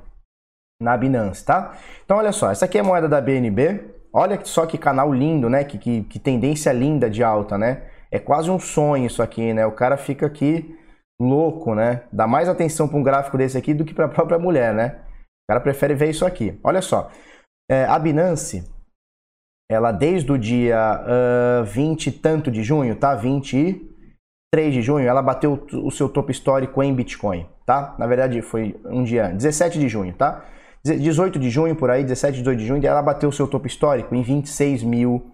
na 0.81 0.97
Binance, 0.97 1.45
tá? 1.45 1.77
Então 2.03 2.17
olha 2.17 2.31
só, 2.33 2.51
essa 2.51 2.65
aqui 2.65 2.77
é 2.77 2.81
a 2.81 2.83
moeda 2.83 3.07
da 3.07 3.21
BNB. 3.21 4.01
Olha 4.13 4.43
só 4.43 4.65
que 4.65 4.77
canal 4.77 5.13
lindo, 5.13 5.49
né? 5.49 5.63
Que, 5.63 5.77
que, 5.77 6.03
que 6.03 6.19
tendência 6.19 6.73
linda 6.73 7.09
de 7.09 7.23
alta, 7.23 7.57
né? 7.57 7.83
É 8.11 8.19
quase 8.19 8.51
um 8.51 8.59
sonho 8.59 9.05
isso 9.05 9.23
aqui, 9.23 9.53
né? 9.53 9.65
O 9.65 9.71
cara 9.71 9.95
fica 9.95 10.25
aqui 10.25 10.77
louco, 11.21 11.73
né? 11.73 12.03
Dá 12.11 12.27
mais 12.27 12.49
atenção 12.49 12.87
para 12.87 12.97
um 12.97 13.03
gráfico 13.03 13.37
desse 13.37 13.57
aqui 13.57 13.73
do 13.73 13.85
que 13.85 13.93
para 13.93 14.05
a 14.05 14.09
própria 14.09 14.37
mulher, 14.37 14.73
né? 14.73 14.99
O 15.45 15.51
cara 15.53 15.61
prefere 15.61 15.93
ver 15.93 16.09
isso 16.09 16.25
aqui. 16.25 16.59
Olha 16.61 16.81
só, 16.81 17.09
é, 17.69 17.85
a 17.85 17.97
Binance, 17.97 18.69
ela 19.69 19.93
desde 19.93 20.29
o 20.29 20.37
dia 20.37 21.01
uh, 21.61 21.63
20 21.63 22.07
e 22.07 22.11
tanto 22.11 22.51
de 22.51 22.61
junho, 22.61 22.93
tá? 22.97 23.15
23 24.53 24.73
de 24.73 24.81
junho, 24.81 25.07
ela 25.07 25.21
bateu 25.21 25.65
o 25.71 25.89
seu 25.89 26.09
topo 26.09 26.29
histórico 26.29 26.83
em 26.83 26.93
Bitcoin, 26.93 27.47
tá? 27.65 27.95
Na 27.97 28.05
verdade, 28.05 28.41
foi 28.41 28.75
um 28.85 29.01
dia, 29.01 29.29
17 29.29 29.79
de 29.79 29.87
junho, 29.87 30.13
tá? 30.13 30.43
18 30.83 31.39
de 31.39 31.49
junho, 31.49 31.73
por 31.73 31.89
aí, 31.89 32.03
17, 32.03 32.39
18 32.39 32.59
de 32.59 32.67
junho, 32.67 32.85
ela 32.85 33.01
bateu 33.01 33.29
o 33.29 33.31
seu 33.31 33.47
topo 33.47 33.65
histórico 33.65 34.13
em 34.13 34.21
26 34.21 34.83
mil, 34.83 35.31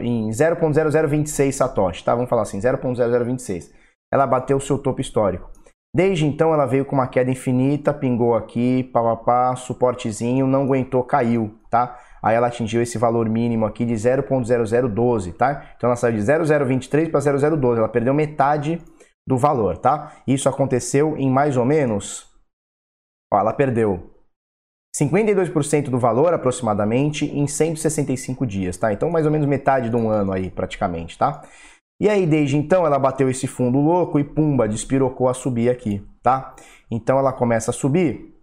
em 0.00 0.30
0.0026 0.30 1.50
satoshi, 1.50 2.04
tá? 2.04 2.14
Vamos 2.14 2.30
falar 2.30 2.42
assim, 2.42 2.60
0.0026 2.60 3.70
ela 4.12 4.26
bateu 4.26 4.56
o 4.56 4.60
seu 4.60 4.78
topo 4.78 5.00
histórico. 5.00 5.50
Desde 5.94 6.26
então 6.26 6.52
ela 6.54 6.66
veio 6.66 6.84
com 6.84 6.94
uma 6.94 7.08
queda 7.08 7.30
infinita, 7.30 7.92
pingou 7.92 8.34
aqui, 8.34 8.84
papapá, 8.92 9.54
suportezinho, 9.56 10.46
não 10.46 10.62
aguentou, 10.62 11.02
caiu, 11.02 11.54
tá? 11.68 11.96
Aí 12.22 12.34
ela 12.34 12.48
atingiu 12.48 12.82
esse 12.82 12.98
valor 12.98 13.28
mínimo 13.28 13.66
aqui 13.66 13.84
de 13.84 13.94
0.0012, 13.94 15.32
tá? 15.34 15.72
Então 15.76 15.88
ela 15.88 15.96
saiu 15.96 16.16
de 16.16 16.22
0.023 16.22 17.10
para 17.10 17.20
0.012, 17.20 17.78
ela 17.78 17.88
perdeu 17.88 18.14
metade 18.14 18.82
do 19.26 19.36
valor, 19.36 19.78
tá? 19.78 20.12
Isso 20.26 20.48
aconteceu 20.48 21.16
em 21.16 21.30
mais 21.30 21.56
ou 21.56 21.64
menos, 21.64 22.28
ó, 23.32 23.38
ela 23.38 23.52
perdeu 23.52 24.10
52% 24.96 25.88
do 25.88 25.98
valor 25.98 26.34
aproximadamente 26.34 27.24
em 27.26 27.46
165 27.46 28.46
dias, 28.46 28.76
tá? 28.76 28.92
Então 28.92 29.10
mais 29.10 29.24
ou 29.24 29.32
menos 29.32 29.46
metade 29.46 29.88
de 29.88 29.96
um 29.96 30.08
ano 30.10 30.32
aí 30.32 30.50
praticamente, 30.50 31.16
tá? 31.16 31.42
E 32.00 32.08
aí, 32.08 32.26
desde 32.26 32.56
então, 32.56 32.86
ela 32.86 32.98
bateu 32.98 33.28
esse 33.28 33.46
fundo 33.46 33.78
louco 33.78 34.18
e 34.18 34.24
pumba, 34.24 34.66
despirocou 34.66 35.28
a 35.28 35.34
subir 35.34 35.68
aqui, 35.68 36.02
tá? 36.22 36.56
Então 36.90 37.18
ela 37.18 37.30
começa 37.30 37.70
a 37.70 37.74
subir. 37.74 38.39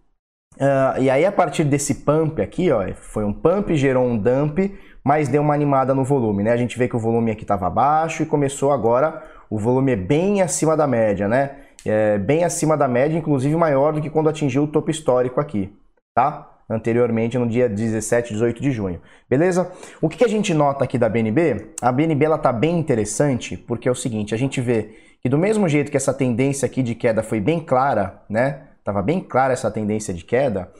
Uh, 0.60 1.02
e 1.02 1.10
aí, 1.10 1.26
a 1.26 1.32
partir 1.32 1.64
desse 1.64 1.96
pump 1.96 2.42
aqui, 2.42 2.72
ó, 2.72 2.84
foi 2.94 3.24
um 3.24 3.32
pump, 3.32 3.76
gerou 3.76 4.04
um 4.04 4.18
dump, 4.18 4.58
mas 5.04 5.28
deu 5.28 5.42
uma 5.42 5.54
animada 5.54 5.94
no 5.94 6.04
volume, 6.04 6.44
né? 6.44 6.52
A 6.52 6.58
gente 6.58 6.78
vê 6.78 6.88
que 6.88 6.96
o 6.96 7.00
volume 7.00 7.32
aqui 7.32 7.44
estava 7.44 7.70
baixo 7.70 8.24
e 8.24 8.26
começou 8.26 8.72
agora, 8.72 9.24
o 9.50 9.60
volume 9.60 9.92
é 9.92 9.96
bem 9.96 10.42
acima 10.42 10.76
da 10.76 10.88
média, 10.88 11.28
né? 11.28 11.58
É 11.86 12.18
bem 12.18 12.44
acima 12.44 12.76
da 12.76 12.88
média, 12.88 13.18
inclusive 13.18 13.56
maior 13.56 13.94
do 13.94 14.02
que 14.02 14.10
quando 14.10 14.30
atingiu 14.30 14.64
o 14.64 14.68
topo 14.68 14.90
histórico 14.90 15.40
aqui, 15.40 15.72
tá? 16.14 16.58
anteriormente 16.70 17.38
no 17.38 17.48
dia 17.48 17.70
17, 17.70 18.34
18 18.34 18.62
de 18.62 18.72
junho. 18.72 19.02
Beleza? 19.30 19.72
O 20.02 20.10
que 20.10 20.24
a 20.24 20.28
gente 20.28 20.54
nota 20.54 20.84
aqui 20.84 20.98
da 20.98 21.08
BNB? 21.08 21.72
A 21.82 21.92
BNB 21.92 22.26
ela 22.26 22.38
tá 22.38 22.52
bem 22.52 22.78
interessante 22.78 23.56
porque 23.56 23.88
é 23.88 23.92
o 23.92 23.96
seguinte, 23.96 24.36
a 24.36 24.38
gente 24.38 24.60
vê 24.60 24.90
que 25.22 25.30
do 25.30 25.38
mesmo 25.38 25.68
jeito 25.68 25.90
que 25.90 25.98
essa 25.98 26.14
tendência 26.14 26.66
aqui 26.66 26.84
de 26.84 26.94
queda 26.94 27.24
foi 27.24 27.40
bem 27.40 27.60
clara, 27.60 28.22
né? 28.30 28.64
Tava 28.88 29.02
bem 29.02 29.20
clara 29.20 29.52
essa 29.52 29.70
tendência 29.70 30.14
de 30.14 30.24
queda. 30.24 30.72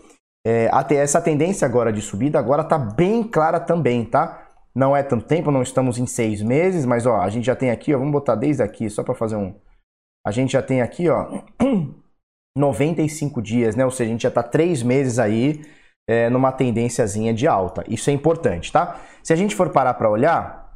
É, 0.46 0.70
até 0.72 0.96
essa 0.96 1.20
tendência 1.20 1.66
agora 1.66 1.92
de 1.92 2.02
subida 2.02 2.40
agora 2.40 2.64
tá 2.64 2.78
bem 2.78 3.22
clara 3.22 3.60
também, 3.60 4.06
tá? 4.06 4.48
Não 4.74 4.96
é 4.96 5.04
tanto 5.04 5.26
tempo, 5.26 5.52
não 5.52 5.62
estamos 5.62 5.98
em 5.98 6.06
seis 6.06 6.42
meses, 6.42 6.86
mas 6.86 7.06
ó, 7.06 7.18
a 7.20 7.30
gente 7.30 7.46
já 7.46 7.54
tem 7.54 7.70
aqui, 7.70 7.94
ó, 7.94 7.98
vamos 7.98 8.14
botar 8.14 8.36
desde 8.36 8.64
aqui 8.64 8.90
só 8.90 9.04
para 9.04 9.14
fazer 9.14 9.36
um. 9.36 9.60
A 10.26 10.32
gente 10.32 10.54
já 10.54 10.62
tem 10.62 10.82
aqui, 10.82 11.10
ó, 11.10 11.44
95 12.58 13.42
dias, 13.42 13.76
né? 13.76 13.84
Ou 13.84 13.92
seja, 13.92 14.10
a 14.10 14.14
gente 14.14 14.24
já 14.24 14.32
tá 14.32 14.42
três 14.42 14.82
meses 14.82 15.20
aí 15.20 15.66
é, 16.10 16.30
numa 16.30 16.54
tendênciazinha 16.54 17.34
de 17.34 17.46
alta. 17.46 17.84
Isso 17.90 18.10
é 18.10 18.14
importante, 18.14 18.72
tá? 18.72 19.02
Se 19.22 19.34
a 19.34 19.36
gente 19.36 19.54
for 19.54 19.70
parar 19.74 19.96
para 19.96 20.10
olhar, 20.10 20.74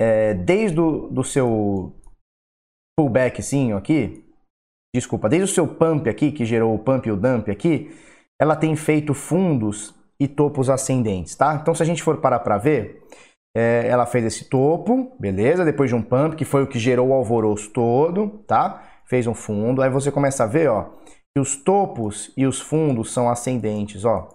é, 0.00 0.32
desde 0.32 0.80
o 0.80 1.08
do 1.08 1.22
seu 1.22 2.00
pullbackzinho 2.98 3.76
aqui, 3.76 4.25
desculpa, 4.96 5.28
desde 5.28 5.50
o 5.50 5.54
seu 5.54 5.66
pump 5.66 6.08
aqui, 6.08 6.32
que 6.32 6.44
gerou 6.44 6.74
o 6.74 6.78
pump 6.78 7.06
e 7.06 7.12
o 7.12 7.16
dump 7.16 7.50
aqui, 7.50 7.90
ela 8.40 8.56
tem 8.56 8.74
feito 8.76 9.14
fundos 9.14 9.94
e 10.18 10.26
topos 10.26 10.70
ascendentes, 10.70 11.34
tá? 11.34 11.54
Então, 11.54 11.74
se 11.74 11.82
a 11.82 11.86
gente 11.86 12.02
for 12.02 12.18
parar 12.18 12.40
para 12.40 12.58
ver, 12.58 13.02
é, 13.56 13.86
ela 13.88 14.06
fez 14.06 14.24
esse 14.24 14.48
topo, 14.48 15.16
beleza? 15.18 15.64
Depois 15.64 15.88
de 15.88 15.96
um 15.96 16.02
pump, 16.02 16.36
que 16.36 16.44
foi 16.44 16.62
o 16.62 16.66
que 16.66 16.78
gerou 16.78 17.08
o 17.08 17.12
alvoroço 17.12 17.70
todo, 17.70 18.28
tá? 18.46 18.82
Fez 19.04 19.26
um 19.26 19.34
fundo, 19.34 19.82
aí 19.82 19.90
você 19.90 20.10
começa 20.10 20.44
a 20.44 20.46
ver, 20.46 20.68
ó, 20.68 20.90
que 21.34 21.40
os 21.40 21.56
topos 21.56 22.32
e 22.36 22.46
os 22.46 22.60
fundos 22.60 23.12
são 23.12 23.28
ascendentes, 23.28 24.04
ó. 24.04 24.28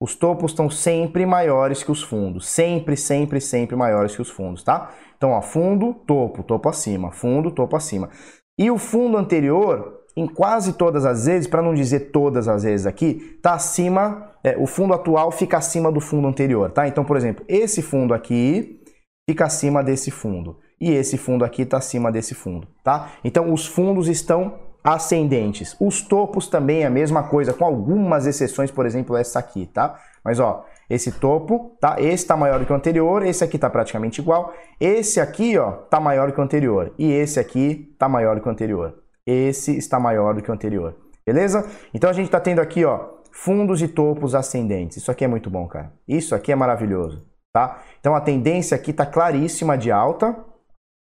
Os 0.00 0.14
topos 0.14 0.52
estão 0.52 0.68
sempre 0.68 1.24
maiores 1.24 1.82
que 1.82 1.90
os 1.90 2.02
fundos. 2.02 2.46
Sempre, 2.46 2.96
sempre, 2.96 3.40
sempre 3.40 3.74
maiores 3.74 4.14
que 4.14 4.20
os 4.20 4.28
fundos, 4.28 4.62
tá? 4.62 4.92
Então, 5.16 5.30
ó, 5.30 5.40
fundo, 5.40 5.94
topo, 6.06 6.42
topo 6.42 6.68
acima, 6.68 7.10
fundo, 7.10 7.50
topo 7.50 7.76
acima. 7.76 8.10
E 8.58 8.70
o 8.70 8.78
fundo 8.78 9.16
anterior, 9.16 9.95
em 10.16 10.26
quase 10.26 10.72
todas 10.72 11.04
as 11.04 11.26
vezes, 11.26 11.46
para 11.46 11.60
não 11.60 11.74
dizer 11.74 12.10
todas 12.10 12.48
as 12.48 12.62
vezes 12.62 12.86
aqui, 12.86 13.38
tá 13.42 13.52
acima, 13.52 14.30
é, 14.42 14.56
o 14.56 14.66
fundo 14.66 14.94
atual 14.94 15.30
fica 15.30 15.58
acima 15.58 15.92
do 15.92 16.00
fundo 16.00 16.26
anterior, 16.26 16.70
tá? 16.70 16.88
Então, 16.88 17.04
por 17.04 17.16
exemplo, 17.16 17.44
esse 17.46 17.82
fundo 17.82 18.14
aqui 18.14 18.80
fica 19.28 19.44
acima 19.44 19.82
desse 19.84 20.10
fundo. 20.10 20.58
E 20.80 20.90
esse 20.90 21.18
fundo 21.18 21.44
aqui 21.44 21.62
está 21.62 21.78
acima 21.78 22.10
desse 22.10 22.34
fundo, 22.34 22.66
tá? 22.82 23.12
Então, 23.22 23.52
os 23.52 23.66
fundos 23.66 24.08
estão 24.08 24.58
ascendentes. 24.82 25.76
Os 25.80 26.00
topos 26.00 26.48
também 26.48 26.82
é 26.82 26.86
a 26.86 26.90
mesma 26.90 27.24
coisa, 27.24 27.52
com 27.52 27.64
algumas 27.64 28.26
exceções, 28.26 28.70
por 28.70 28.86
exemplo, 28.86 29.16
essa 29.16 29.38
aqui, 29.38 29.66
tá? 29.66 29.98
Mas 30.24 30.40
ó, 30.40 30.64
esse 30.88 31.12
topo, 31.12 31.76
tá? 31.80 31.96
Esse 31.98 32.24
está 32.24 32.36
maior 32.36 32.64
que 32.64 32.72
o 32.72 32.76
anterior, 32.76 33.24
esse 33.24 33.44
aqui 33.44 33.56
está 33.56 33.68
praticamente 33.68 34.20
igual. 34.20 34.54
Esse 34.80 35.20
aqui, 35.20 35.58
ó, 35.58 35.72
tá 35.72 36.00
maior 36.00 36.32
que 36.32 36.40
o 36.40 36.42
anterior. 36.42 36.92
E 36.98 37.10
esse 37.12 37.40
aqui 37.40 37.94
tá 37.98 38.08
maior 38.08 38.40
que 38.40 38.48
o 38.48 38.50
anterior. 38.50 39.05
Esse 39.26 39.76
está 39.76 39.98
maior 39.98 40.34
do 40.34 40.42
que 40.42 40.50
o 40.50 40.54
anterior. 40.54 40.94
Beleza? 41.26 41.68
Então 41.92 42.08
a 42.08 42.12
gente 42.12 42.26
está 42.26 42.38
tendo 42.38 42.60
aqui, 42.60 42.84
ó, 42.84 43.16
fundos 43.32 43.82
e 43.82 43.88
topos 43.88 44.34
ascendentes. 44.34 44.96
Isso 44.96 45.10
aqui 45.10 45.24
é 45.24 45.28
muito 45.28 45.50
bom, 45.50 45.66
cara. 45.66 45.92
Isso 46.06 46.34
aqui 46.34 46.52
é 46.52 46.54
maravilhoso, 46.54 47.26
tá? 47.52 47.82
Então 47.98 48.14
a 48.14 48.20
tendência 48.20 48.76
aqui 48.76 48.92
tá 48.92 49.04
claríssima 49.04 49.76
de 49.76 49.90
alta. 49.90 50.44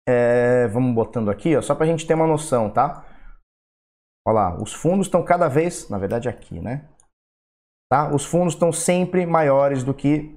É, 0.10 0.68
vamos 0.70 0.96
botando 0.96 1.30
aqui, 1.30 1.56
ó, 1.56 1.62
só 1.62 1.76
para 1.76 1.86
a 1.86 1.88
gente 1.88 2.08
ter 2.08 2.14
uma 2.14 2.26
noção, 2.26 2.70
tá? 2.70 3.06
Olha 4.26 4.36
lá, 4.36 4.62
os 4.62 4.74
fundos 4.74 5.08
estão 5.08 5.24
cada 5.24 5.48
vez, 5.48 5.90
na 5.90 5.98
verdade 5.98 6.28
aqui, 6.28 6.60
né? 6.60 6.88
Tá? 7.90 8.14
Os 8.14 8.26
fundos 8.26 8.54
estão 8.54 8.72
sempre 8.72 9.26
maiores 9.26 9.84
do 9.84 9.94
que 9.94 10.37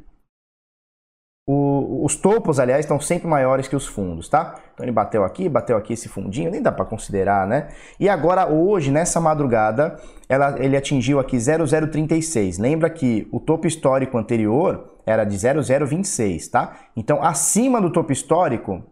o, 1.47 2.04
os 2.04 2.14
topos, 2.16 2.61
aliás, 2.61 2.85
estão 2.85 3.00
sempre 3.00 3.26
maiores 3.26 3.66
que 3.66 3.75
os 3.75 3.87
fundos, 3.87 4.28
tá? 4.28 4.61
Então 4.73 4.85
ele 4.85 4.92
bateu 4.92 5.25
aqui, 5.25 5.49
bateu 5.49 5.76
aqui 5.76 5.94
esse 5.94 6.09
fundinho, 6.09 6.50
nem 6.50 6.62
dá 6.62 6.70
para 6.70 6.85
considerar, 6.85 7.47
né? 7.47 7.68
E 7.99 8.09
agora 8.09 8.47
hoje, 8.47 8.90
nessa 8.90 9.20
madrugada, 9.20 10.00
ela, 10.28 10.56
ele 10.59 10.76
atingiu 10.76 11.18
aqui 11.18 11.38
0,036. 11.38 12.59
Lembra 12.59 12.88
que 12.88 13.28
o 13.32 13.40
topo 13.40 13.66
histórico 13.66 14.16
anterior 14.16 14.99
era 15.04 15.25
de 15.25 15.37
0,026, 15.37 16.49
tá? 16.49 16.76
Então 16.97 17.23
acima 17.23 17.80
do 17.80 17.90
topo 17.90 18.12
histórico, 18.12 18.82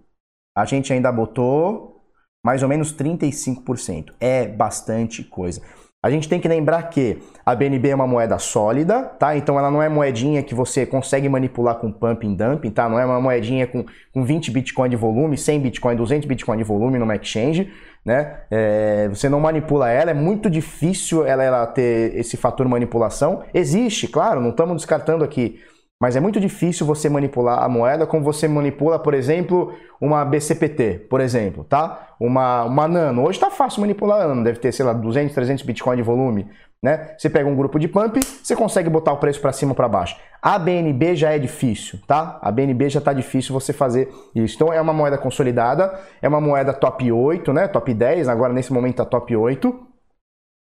a 0.56 0.64
gente 0.64 0.92
ainda 0.92 1.12
botou 1.12 1.98
mais 2.44 2.62
ou 2.62 2.68
menos 2.68 2.92
35%. 2.92 4.14
É 4.18 4.46
bastante 4.46 5.22
coisa. 5.22 5.62
A 6.00 6.10
gente 6.10 6.28
tem 6.28 6.38
que 6.38 6.46
lembrar 6.46 6.84
que 6.84 7.18
a 7.44 7.56
BNB 7.56 7.88
é 7.88 7.94
uma 7.94 8.06
moeda 8.06 8.38
sólida, 8.38 9.02
tá? 9.02 9.36
Então 9.36 9.58
ela 9.58 9.68
não 9.68 9.82
é 9.82 9.88
moedinha 9.88 10.44
que 10.44 10.54
você 10.54 10.86
consegue 10.86 11.28
manipular 11.28 11.74
com 11.74 11.90
pumping 11.90 12.36
dumping, 12.36 12.70
tá? 12.70 12.88
Não 12.88 13.00
é 13.00 13.04
uma 13.04 13.20
moedinha 13.20 13.66
com, 13.66 13.84
com 14.14 14.22
20 14.22 14.52
Bitcoin 14.52 14.88
de 14.88 14.94
volume, 14.94 15.36
100 15.36 15.58
Bitcoin, 15.58 15.96
200 15.96 16.28
Bitcoin 16.28 16.56
de 16.56 16.62
volume 16.62 17.00
numa 17.00 17.16
exchange, 17.16 17.72
né? 18.04 18.42
É, 18.48 19.08
você 19.08 19.28
não 19.28 19.40
manipula 19.40 19.90
ela, 19.90 20.12
é 20.12 20.14
muito 20.14 20.48
difícil 20.48 21.26
ela, 21.26 21.42
ela 21.42 21.66
ter 21.66 22.14
esse 22.14 22.36
fator 22.36 22.68
manipulação. 22.68 23.42
Existe, 23.52 24.06
claro, 24.06 24.40
não 24.40 24.50
estamos 24.50 24.76
descartando 24.76 25.24
aqui. 25.24 25.58
Mas 26.00 26.14
é 26.14 26.20
muito 26.20 26.38
difícil 26.38 26.86
você 26.86 27.08
manipular 27.08 27.60
a 27.60 27.68
moeda 27.68 28.06
como 28.06 28.22
você 28.22 28.46
manipula, 28.46 29.00
por 29.00 29.14
exemplo, 29.14 29.74
uma 30.00 30.24
BCPT, 30.24 31.06
por 31.10 31.20
exemplo, 31.20 31.64
tá? 31.64 32.14
Uma, 32.20 32.64
uma 32.64 32.86
Nano. 32.86 33.26
Hoje 33.26 33.40
tá 33.40 33.50
fácil 33.50 33.80
manipular 33.80 34.20
a 34.22 34.28
Nano, 34.28 34.44
deve 34.44 34.60
ter, 34.60 34.70
sei 34.70 34.84
lá, 34.84 34.92
200, 34.92 35.34
300 35.34 35.64
Bitcoin 35.64 35.96
de 35.96 36.02
volume, 36.02 36.46
né? 36.80 37.16
Você 37.18 37.28
pega 37.28 37.48
um 37.48 37.56
grupo 37.56 37.80
de 37.80 37.88
pump, 37.88 38.20
você 38.20 38.54
consegue 38.54 38.88
botar 38.88 39.12
o 39.12 39.16
preço 39.16 39.40
para 39.40 39.52
cima 39.52 39.72
ou 39.72 39.74
para 39.74 39.88
baixo. 39.88 40.16
A 40.40 40.56
BNB 40.56 41.16
já 41.16 41.32
é 41.32 41.38
difícil, 41.38 41.98
tá? 42.06 42.38
A 42.40 42.52
BNB 42.52 42.88
já 42.90 43.00
tá 43.00 43.12
difícil 43.12 43.52
você 43.52 43.72
fazer 43.72 44.08
isso. 44.36 44.54
Então 44.54 44.72
é 44.72 44.80
uma 44.80 44.92
moeda 44.92 45.18
consolidada, 45.18 45.98
é 46.22 46.28
uma 46.28 46.40
moeda 46.40 46.72
top 46.72 47.10
8, 47.10 47.52
né? 47.52 47.66
Top 47.66 47.92
10, 47.92 48.28
agora 48.28 48.52
nesse 48.52 48.72
momento 48.72 48.98
tá 48.98 49.04
top 49.04 49.34
8. 49.34 49.87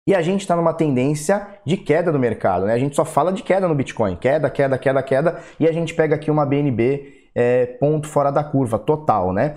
E 0.08 0.14
a 0.14 0.22
gente 0.22 0.40
está 0.40 0.56
numa 0.56 0.72
tendência 0.72 1.46
de 1.66 1.76
queda 1.76 2.10
do 2.10 2.18
mercado, 2.18 2.64
né? 2.64 2.72
A 2.72 2.78
gente 2.78 2.96
só 2.96 3.04
fala 3.04 3.30
de 3.30 3.42
queda 3.42 3.68
no 3.68 3.74
Bitcoin, 3.74 4.16
queda, 4.16 4.48
queda, 4.48 4.78
queda, 4.78 5.02
queda, 5.02 5.38
e 5.60 5.68
a 5.68 5.72
gente 5.72 5.92
pega 5.92 6.14
aqui 6.14 6.30
uma 6.30 6.46
BNB 6.46 7.28
é, 7.34 7.66
ponto 7.66 8.08
fora 8.08 8.30
da 8.30 8.42
curva, 8.42 8.78
total, 8.78 9.34
né? 9.34 9.56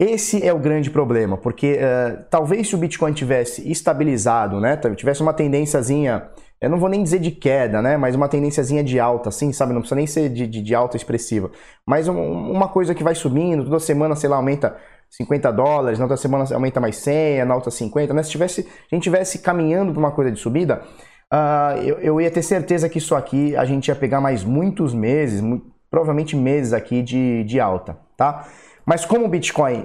Esse 0.00 0.44
é 0.44 0.52
o 0.52 0.58
grande 0.58 0.90
problema, 0.90 1.36
porque 1.36 1.74
uh, 1.78 2.24
talvez 2.28 2.66
se 2.66 2.74
o 2.74 2.78
Bitcoin 2.78 3.12
tivesse 3.12 3.70
estabilizado, 3.70 4.58
né? 4.58 4.76
Tivesse 4.96 5.22
uma 5.22 5.32
tendênciazinha, 5.32 6.30
eu 6.60 6.68
não 6.68 6.80
vou 6.80 6.88
nem 6.88 7.04
dizer 7.04 7.20
de 7.20 7.30
queda, 7.30 7.80
né? 7.80 7.96
Mas 7.96 8.16
uma 8.16 8.28
tendênciazinha 8.28 8.82
de 8.82 8.98
alta, 8.98 9.28
assim, 9.28 9.52
sabe? 9.52 9.72
Não 9.72 9.82
precisa 9.82 9.94
nem 9.94 10.08
ser 10.08 10.28
de, 10.30 10.48
de, 10.48 10.60
de 10.60 10.74
alta 10.74 10.96
expressiva. 10.96 11.52
Mas 11.86 12.08
um, 12.08 12.20
uma 12.50 12.66
coisa 12.66 12.92
que 12.92 13.04
vai 13.04 13.14
subindo, 13.14 13.62
toda 13.62 13.78
semana, 13.78 14.16
sei 14.16 14.28
lá, 14.28 14.34
aumenta 14.34 14.76
50 15.12 15.52
dólares, 15.52 15.98
na 15.98 16.06
outra 16.06 16.16
semana 16.16 16.44
aumenta 16.54 16.80
mais 16.80 16.96
100, 16.96 17.44
na 17.44 17.54
outra 17.54 17.70
50, 17.70 18.14
né? 18.14 18.22
Se 18.22 18.30
tivesse, 18.30 18.66
a 18.90 18.94
gente 18.94 19.02
tivesse 19.02 19.40
caminhando 19.40 19.92
para 19.92 20.00
uma 20.00 20.10
coisa 20.10 20.32
de 20.32 20.40
subida, 20.40 20.82
uh, 21.30 21.78
eu, 21.82 21.98
eu, 21.98 22.20
ia 22.20 22.30
ter 22.30 22.42
certeza 22.42 22.88
que 22.88 22.96
isso 22.96 23.14
aqui 23.14 23.54
a 23.54 23.64
gente 23.66 23.88
ia 23.88 23.94
pegar 23.94 24.22
mais 24.22 24.42
muitos 24.42 24.94
meses, 24.94 25.42
muito, 25.42 25.66
provavelmente 25.90 26.34
meses 26.34 26.72
aqui 26.72 27.02
de, 27.02 27.44
de 27.44 27.60
alta, 27.60 27.98
tá? 28.16 28.46
Mas 28.86 29.04
como 29.04 29.26
o 29.26 29.28
Bitcoin 29.28 29.84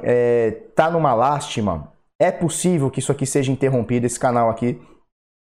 está 0.66 0.88
é, 0.88 0.92
numa 0.92 1.14
lástima, 1.14 1.92
é 2.18 2.32
possível 2.32 2.90
que 2.90 3.00
isso 3.00 3.12
aqui 3.12 3.26
seja 3.26 3.52
interrompido, 3.52 4.06
esse 4.06 4.18
canal 4.18 4.50
aqui, 4.50 4.82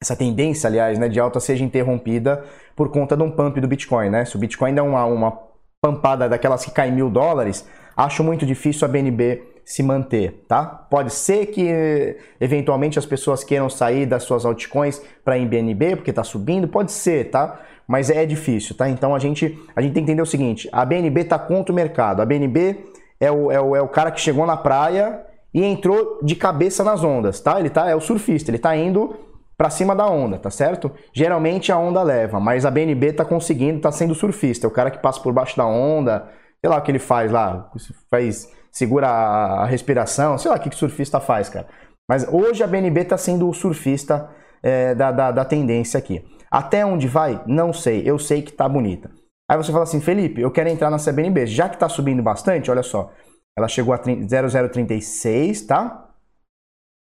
essa 0.02 0.16
tendência, 0.16 0.66
aliás, 0.66 0.98
né, 0.98 1.08
de 1.08 1.20
alta 1.20 1.38
seja 1.38 1.64
interrompida 1.64 2.44
por 2.74 2.90
conta 2.90 3.16
de 3.16 3.22
um 3.22 3.30
pump 3.30 3.60
do 3.60 3.68
Bitcoin, 3.68 4.10
né? 4.10 4.24
Se 4.24 4.34
o 4.34 4.38
Bitcoin 4.38 4.74
dá 4.74 4.82
uma, 4.82 5.04
uma 5.04 5.38
pampada 5.80 6.28
daquelas 6.28 6.64
que 6.64 6.72
cai 6.72 6.90
mil 6.90 7.08
dólares, 7.08 7.66
acho 7.96 8.24
muito 8.24 8.44
difícil 8.44 8.84
a 8.86 8.88
BNB 8.88 9.49
se 9.64 9.82
manter, 9.82 10.44
tá? 10.48 10.64
Pode 10.64 11.12
ser 11.12 11.46
que 11.46 12.16
eventualmente 12.40 12.98
as 12.98 13.06
pessoas 13.06 13.44
queiram 13.44 13.68
sair 13.68 14.06
das 14.06 14.22
suas 14.22 14.44
altcoins 14.44 15.00
para 15.24 15.38
em 15.38 15.46
BNB 15.46 15.96
porque 15.96 16.10
está 16.10 16.24
subindo, 16.24 16.68
pode 16.68 16.92
ser, 16.92 17.30
tá? 17.30 17.60
Mas 17.86 18.08
é 18.08 18.24
difícil, 18.24 18.76
tá? 18.76 18.88
Então 18.88 19.14
a 19.14 19.18
gente, 19.18 19.58
a 19.74 19.82
gente 19.82 19.92
tem 19.92 20.04
que 20.04 20.10
entender 20.10 20.22
o 20.22 20.26
seguinte: 20.26 20.68
a 20.70 20.84
BNB 20.84 21.22
está 21.22 21.38
contra 21.38 21.72
o 21.72 21.74
mercado. 21.74 22.20
A 22.22 22.24
BNB 22.24 22.84
é 23.18 23.30
o, 23.30 23.50
é, 23.50 23.60
o, 23.60 23.76
é 23.76 23.82
o 23.82 23.88
cara 23.88 24.10
que 24.10 24.20
chegou 24.20 24.46
na 24.46 24.56
praia 24.56 25.24
e 25.52 25.64
entrou 25.64 26.20
de 26.22 26.34
cabeça 26.36 26.82
nas 26.84 27.02
ondas, 27.02 27.40
tá? 27.40 27.58
Ele 27.58 27.68
tá, 27.68 27.88
é 27.88 27.94
o 27.94 28.00
surfista, 28.00 28.50
ele 28.50 28.58
tá 28.58 28.76
indo 28.76 29.16
para 29.56 29.68
cima 29.68 29.94
da 29.94 30.06
onda, 30.06 30.38
tá 30.38 30.50
certo? 30.50 30.90
Geralmente 31.12 31.70
a 31.70 31.76
onda 31.76 32.02
leva, 32.02 32.40
mas 32.40 32.64
a 32.64 32.70
BNB 32.70 33.12
tá 33.12 33.24
conseguindo, 33.24 33.80
tá 33.80 33.92
sendo 33.92 34.14
surfista, 34.14 34.66
é 34.66 34.68
o 34.68 34.72
cara 34.72 34.90
que 34.90 34.98
passa 34.98 35.20
por 35.20 35.32
baixo 35.32 35.56
da 35.56 35.66
onda, 35.66 36.28
sei 36.60 36.70
lá 36.70 36.78
o 36.78 36.82
que 36.82 36.90
ele 36.90 36.98
faz 36.98 37.30
lá, 37.30 37.70
faz 38.10 38.48
segura 38.70 39.08
a 39.08 39.64
respiração, 39.66 40.38
sei 40.38 40.50
lá 40.50 40.56
o 40.56 40.60
que, 40.60 40.70
que 40.70 40.76
surfista 40.76 41.20
faz, 41.20 41.48
cara. 41.48 41.66
Mas 42.08 42.26
hoje 42.28 42.62
a 42.62 42.66
BNB 42.66 43.02
está 43.02 43.16
sendo 43.16 43.48
o 43.48 43.54
surfista 43.54 44.28
é, 44.62 44.94
da, 44.94 45.12
da, 45.12 45.30
da, 45.30 45.44
tendência 45.44 45.98
aqui. 45.98 46.24
Até 46.50 46.84
onde 46.84 47.06
vai? 47.06 47.40
Não 47.46 47.72
sei. 47.72 48.02
Eu 48.04 48.18
sei 48.18 48.42
que 48.42 48.52
tá 48.52 48.68
bonita. 48.68 49.10
Aí 49.48 49.56
você 49.56 49.70
fala 49.70 49.84
assim, 49.84 50.00
Felipe, 50.00 50.40
eu 50.40 50.50
quero 50.50 50.68
entrar 50.68 50.90
nessa 50.90 51.12
BNB. 51.12 51.46
Já 51.46 51.68
que 51.68 51.76
está 51.76 51.88
subindo 51.88 52.22
bastante, 52.22 52.70
olha 52.70 52.82
só. 52.82 53.12
Ela 53.56 53.68
chegou 53.68 53.94
a 53.94 53.98
0036, 53.98 55.62
tá? 55.62 56.08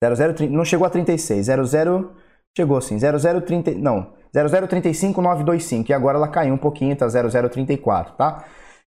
00, 0.01 0.49
não 0.49 0.65
chegou 0.65 0.85
a 0.85 0.89
36, 0.89 1.47
00 1.47 2.15
chegou 2.55 2.77
assim, 2.77 2.97
0030, 2.99 3.71
não, 3.71 4.13
0035925 4.33 5.89
e 5.89 5.93
agora 5.93 6.17
ela 6.17 6.27
caiu 6.27 6.53
um 6.53 6.57
pouquinho, 6.57 6.95
tá 6.95 7.07
0034, 7.07 8.15
tá? 8.15 8.45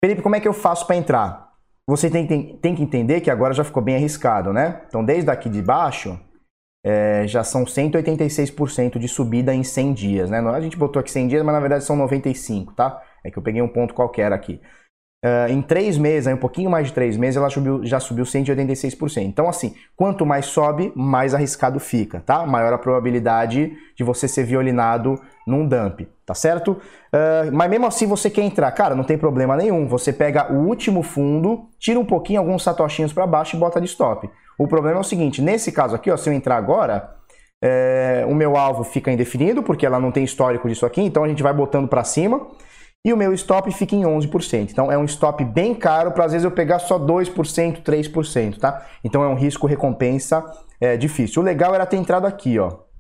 Felipe, 0.03 0.23
como 0.23 0.37
é 0.37 0.41
que 0.41 0.49
eu 0.49 0.53
faço 0.53 0.87
para 0.87 0.97
entrar? 0.97 1.50
Você 1.91 2.09
tem, 2.09 2.25
tem, 2.25 2.57
tem, 2.57 2.73
que 2.73 2.85
entender 2.85 3.21
que 3.21 3.29
agora 3.29 3.53
já 3.53 3.65
ficou 3.65 3.83
bem 3.83 3.97
arriscado, 3.97 4.53
né? 4.53 4.83
Então, 4.87 5.05
desde 5.05 5.29
aqui 5.29 5.49
de 5.49 5.61
baixo, 5.61 6.17
é, 6.85 7.27
já 7.27 7.43
são 7.43 7.65
186% 7.65 8.97
de 8.97 9.09
subida 9.09 9.53
em 9.53 9.65
100 9.65 9.95
dias, 9.95 10.31
né? 10.31 10.39
A 10.39 10.61
gente 10.61 10.77
botou 10.77 11.01
aqui 11.01 11.11
100 11.11 11.27
dias, 11.27 11.43
mas 11.43 11.53
na 11.53 11.59
verdade 11.59 11.83
são 11.83 11.97
95, 11.97 12.75
tá? 12.75 13.03
É 13.25 13.31
que 13.31 13.37
eu 13.37 13.43
peguei 13.43 13.61
um 13.61 13.67
ponto 13.67 13.93
qualquer 13.93 14.33
aqui. 14.33 14.61
Uh, 15.23 15.53
em 15.53 15.61
três 15.61 15.99
meses, 15.99 16.27
aí 16.27 16.33
um 16.33 16.39
pouquinho 16.39 16.71
mais 16.71 16.87
de 16.87 16.95
três 16.95 17.15
meses, 17.15 17.37
ela 17.37 17.51
subiu, 17.51 17.85
já 17.85 18.01
subiu 18.01 18.25
186%. 18.25 19.19
Então, 19.19 19.51
assim, 19.51 19.75
quanto 19.95 20.25
mais 20.25 20.47
sobe, 20.47 20.95
mais 20.97 21.35
arriscado 21.35 21.79
fica, 21.79 22.21
tá? 22.21 22.47
Maior 22.47 22.73
a 22.73 22.79
probabilidade 22.79 23.77
de 23.95 24.03
você 24.03 24.27
ser 24.27 24.45
violinado 24.45 25.21
num 25.47 25.69
dump, 25.69 26.09
tá 26.25 26.33
certo? 26.33 26.73
Uh, 26.73 27.53
mas 27.53 27.69
mesmo 27.69 27.85
assim 27.85 28.07
você 28.07 28.31
quer 28.31 28.41
entrar, 28.41 28.73
cara, 28.73 28.95
não 28.95 29.05
tem 29.05 29.19
problema 29.19 29.55
nenhum. 29.59 29.87
Você 29.89 30.11
pega 30.11 30.51
o 30.55 30.67
último 30.67 31.03
fundo, 31.03 31.69
tira 31.79 32.01
um 32.01 32.05
pouquinho, 32.05 32.41
alguns 32.41 32.63
satoshinhos 32.63 33.13
para 33.13 33.27
baixo 33.27 33.57
e 33.57 33.59
bota 33.61 33.79
de 33.79 33.89
stop. 33.89 34.31
O 34.59 34.67
problema 34.67 34.97
é 34.97 35.01
o 35.01 35.05
seguinte, 35.05 35.43
nesse 35.43 35.71
caso 35.71 35.95
aqui, 35.95 36.11
ó, 36.11 36.17
se 36.17 36.31
eu 36.31 36.33
entrar 36.33 36.57
agora, 36.57 37.15
é, 37.63 38.25
o 38.27 38.35
meu 38.35 38.57
alvo 38.57 38.85
fica 38.85 39.13
indefinido, 39.13 39.63
porque 39.63 39.85
ela 39.85 40.01
não 40.01 40.11
tem 40.11 40.25
histórico 40.25 40.67
disso 40.67 40.87
aqui, 40.87 41.03
então 41.03 41.25
a 41.25 41.29
gente 41.29 41.43
vai 41.43 41.53
botando 41.53 41.89
para 41.89 42.05
cima 42.05 42.47
e 43.05 43.13
o 43.13 43.17
meu 43.17 43.33
stop 43.33 43.71
fica 43.73 43.95
em 43.95 44.03
11%. 44.03 44.71
Então 44.71 44.91
é 44.93 44.99
um 44.99 45.05
stop 45.05 45.45
bem 45.45 45.75
caro 45.75 46.13
para 46.13 46.25
às 46.25 46.33
vezes 46.33 46.45
eu 46.45 46.51
pegar 46.51 46.79
só 46.79 46.99
2%, 46.99 47.83
3%, 47.83 48.59
tá? 48.59 48.87
Então 49.03 49.23
é 49.23 49.29
um 49.29 49.35
risco 49.35 49.67
recompensa 49.67 50.45
é, 50.81 50.97
difícil. 50.97 51.43
O 51.43 51.45
legal 51.45 51.75
era 51.75 51.87
ter 51.87 51.97
entrado 51.97 52.27
aqui, 52.27 52.59
ó. 52.59 52.91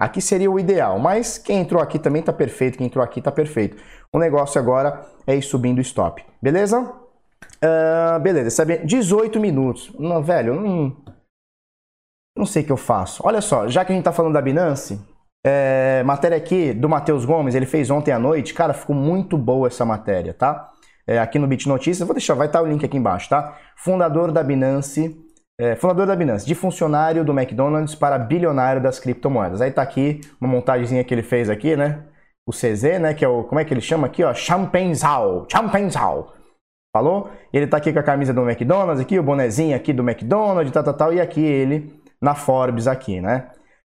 Aqui 0.00 0.22
seria 0.22 0.50
o 0.50 0.58
ideal, 0.58 0.98
mas 0.98 1.36
quem 1.36 1.60
entrou 1.60 1.82
aqui 1.82 1.98
também 1.98 2.22
tá 2.22 2.32
perfeito, 2.32 2.78
quem 2.78 2.86
entrou 2.86 3.04
aqui 3.04 3.20
tá 3.20 3.30
perfeito. 3.30 3.76
O 4.10 4.18
negócio 4.18 4.58
agora 4.58 5.06
é 5.26 5.36
ir 5.36 5.42
subindo 5.42 5.76
o 5.76 5.82
stop, 5.82 6.24
beleza? 6.40 6.80
Uh, 7.62 8.18
beleza, 8.20 8.48
sabe? 8.48 8.78
18 8.78 9.38
minutos. 9.38 9.92
Não, 9.98 10.22
velho, 10.22 10.58
não, 10.58 10.96
não 12.36 12.46
sei 12.46 12.62
o 12.62 12.66
que 12.66 12.72
eu 12.72 12.78
faço. 12.78 13.22
Olha 13.26 13.42
só, 13.42 13.68
já 13.68 13.84
que 13.84 13.92
a 13.92 13.94
gente 13.94 14.04
tá 14.04 14.12
falando 14.12 14.32
da 14.32 14.40
Binance, 14.40 14.98
é, 15.44 16.02
matéria 16.04 16.36
aqui 16.36 16.72
do 16.72 16.88
Matheus 16.88 17.24
Gomes, 17.24 17.54
ele 17.54 17.66
fez 17.66 17.90
ontem 17.90 18.12
à 18.12 18.18
noite. 18.18 18.54
Cara, 18.54 18.74
ficou 18.74 18.94
muito 18.94 19.38
boa 19.38 19.68
essa 19.68 19.84
matéria, 19.84 20.34
tá? 20.34 20.70
É, 21.06 21.18
aqui 21.18 21.38
no 21.38 21.46
Bit 21.46 21.68
Notícias, 21.68 22.06
vou 22.06 22.14
deixar, 22.14 22.34
vai 22.34 22.46
estar 22.46 22.62
o 22.62 22.66
link 22.66 22.84
aqui 22.84 22.96
embaixo, 22.96 23.28
tá? 23.28 23.58
Fundador 23.76 24.30
da 24.30 24.42
Binance, 24.42 25.16
é, 25.58 25.74
fundador 25.76 26.06
da 26.06 26.14
Binance, 26.14 26.46
de 26.46 26.54
funcionário 26.54 27.24
do 27.24 27.32
McDonald's 27.32 27.94
para 27.94 28.18
bilionário 28.18 28.82
das 28.82 28.98
criptomoedas. 28.98 29.60
Aí 29.60 29.70
tá 29.70 29.82
aqui 29.82 30.20
uma 30.40 30.50
montagemzinha 30.50 31.02
que 31.04 31.12
ele 31.12 31.22
fez 31.22 31.50
aqui, 31.50 31.76
né? 31.76 32.04
O 32.46 32.52
CZ, 32.52 33.00
né? 33.00 33.14
Que 33.14 33.24
é 33.24 33.28
o, 33.28 33.44
como 33.44 33.60
é 33.60 33.64
que 33.64 33.72
ele 33.72 33.80
chama 33.80 34.06
aqui, 34.06 34.22
ó? 34.22 34.32
Champenzal, 34.34 35.46
Champenzal. 35.50 36.34
Falou? 36.94 37.30
Ele 37.52 37.66
tá 37.66 37.76
aqui 37.76 37.92
com 37.92 37.98
a 37.98 38.02
camisa 38.02 38.34
do 38.34 38.48
McDonald's 38.48 39.00
aqui, 39.00 39.18
o 39.18 39.22
bonezinho 39.22 39.76
aqui 39.76 39.92
do 39.92 40.02
McDonald's, 40.02 40.72
tal, 40.72 40.82
tal, 40.82 40.94
tal. 40.94 41.12
E 41.12 41.20
aqui 41.20 41.40
ele 41.40 42.00
na 42.20 42.34
Forbes 42.34 42.86
aqui, 42.86 43.20
né? 43.20 43.50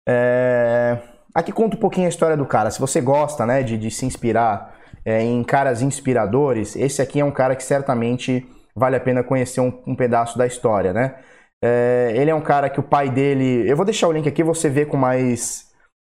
É... 0.08 0.98
Aqui 1.34 1.50
conta 1.50 1.76
um 1.76 1.80
pouquinho 1.80 2.06
a 2.06 2.08
história 2.08 2.36
do 2.36 2.46
cara. 2.46 2.70
Se 2.70 2.78
você 2.78 3.00
gosta, 3.00 3.44
né, 3.44 3.62
de, 3.62 3.76
de 3.76 3.90
se 3.90 4.06
inspirar 4.06 4.76
é, 5.04 5.20
em 5.20 5.42
caras 5.42 5.82
inspiradores, 5.82 6.76
esse 6.76 7.02
aqui 7.02 7.18
é 7.18 7.24
um 7.24 7.32
cara 7.32 7.56
que 7.56 7.64
certamente 7.64 8.46
vale 8.74 8.94
a 8.94 9.00
pena 9.00 9.24
conhecer 9.24 9.60
um, 9.60 9.82
um 9.86 9.96
pedaço 9.96 10.38
da 10.38 10.46
história, 10.46 10.92
né? 10.92 11.16
É, 11.62 12.12
ele 12.14 12.30
é 12.30 12.34
um 12.34 12.40
cara 12.40 12.70
que 12.70 12.78
o 12.78 12.82
pai 12.82 13.10
dele. 13.10 13.68
Eu 13.68 13.76
vou 13.76 13.84
deixar 13.84 14.06
o 14.06 14.12
link 14.12 14.28
aqui, 14.28 14.42
você 14.42 14.68
vê 14.68 14.86
com 14.86 14.96
mais, 14.96 15.72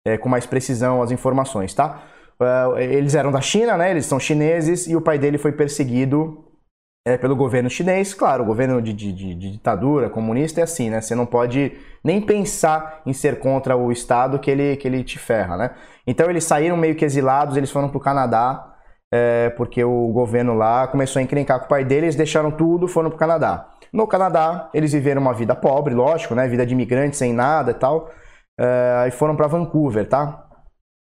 é, 0.05 0.17
com 0.17 0.29
mais 0.29 0.45
precisão 0.45 1.01
as 1.01 1.09
informações, 1.09 1.73
tá? 1.73 2.03
É, 2.77 2.83
eles 2.83 3.15
eram 3.15 3.31
da 3.31 3.41
China, 3.41 3.75
né? 3.75 3.89
Eles 3.91 4.05
são 4.05 4.19
chineses 4.19 4.87
e 4.87 4.95
o 4.95 5.01
pai 5.01 5.17
dele 5.17 5.37
foi 5.37 5.51
perseguido 5.51 6.46
é, 7.07 7.17
pelo 7.17 7.37
governo 7.37 7.69
chinês. 7.69 8.13
Claro, 8.13 8.43
o 8.43 8.45
governo 8.45 8.81
de, 8.81 8.91
de, 8.91 9.13
de, 9.13 9.33
ditadura 9.33 10.09
comunista 10.09 10.59
é 10.59 10.63
assim, 10.65 10.89
né? 10.89 10.99
Você 10.99 11.15
não 11.15 11.25
pode 11.25 11.71
nem 12.03 12.19
pensar 12.19 13.01
em 13.05 13.13
ser 13.13 13.39
contra 13.39 13.77
o 13.77 13.93
Estado 13.93 14.37
que 14.37 14.51
ele, 14.51 14.75
que 14.75 14.85
ele 14.85 15.01
te 15.05 15.17
ferra, 15.17 15.55
né? 15.55 15.71
Então 16.05 16.29
eles 16.29 16.43
saíram 16.43 16.75
meio 16.75 16.95
que 16.95 17.05
exilados, 17.05 17.55
eles 17.55 17.71
foram 17.71 17.87
para 17.87 17.97
o 17.97 18.01
Canadá, 18.01 18.75
é, 19.09 19.49
porque 19.51 19.81
o 19.85 20.07
governo 20.09 20.53
lá 20.53 20.85
começou 20.87 21.21
a 21.21 21.23
encrencar 21.23 21.59
com 21.59 21.65
o 21.65 21.69
pai 21.69 21.85
deles, 21.85 22.13
deixaram 22.13 22.51
tudo, 22.51 22.89
foram 22.89 23.09
para 23.09 23.15
o 23.15 23.19
Canadá. 23.19 23.69
No 23.93 24.05
Canadá, 24.05 24.69
eles 24.73 24.91
viveram 24.91 25.21
uma 25.21 25.33
vida 25.33 25.55
pobre, 25.55 25.93
lógico, 25.93 26.35
né? 26.35 26.45
Vida 26.45 26.65
de 26.65 26.73
imigrante 26.73 27.15
sem 27.15 27.31
nada 27.31 27.71
e 27.71 27.75
tal. 27.75 28.11
É, 28.59 29.05
e 29.07 29.11
foram 29.11 29.33
para 29.33 29.47
Vancouver, 29.47 30.09
tá? 30.09 30.43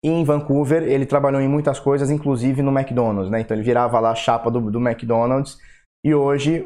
E 0.02 0.08
em 0.08 0.24
Vancouver, 0.24 0.82
ele 0.82 1.06
trabalhou 1.06 1.40
em 1.40 1.48
muitas 1.48 1.78
coisas, 1.78 2.10
inclusive 2.10 2.62
no 2.62 2.76
McDonald's, 2.76 3.30
né? 3.30 3.40
Então 3.40 3.56
ele 3.56 3.62
virava 3.64 4.00
lá 4.00 4.10
a 4.10 4.14
chapa 4.16 4.50
do, 4.50 4.72
do 4.72 4.80
McDonald's 4.80 5.56
e 6.04 6.14
hoje 6.14 6.62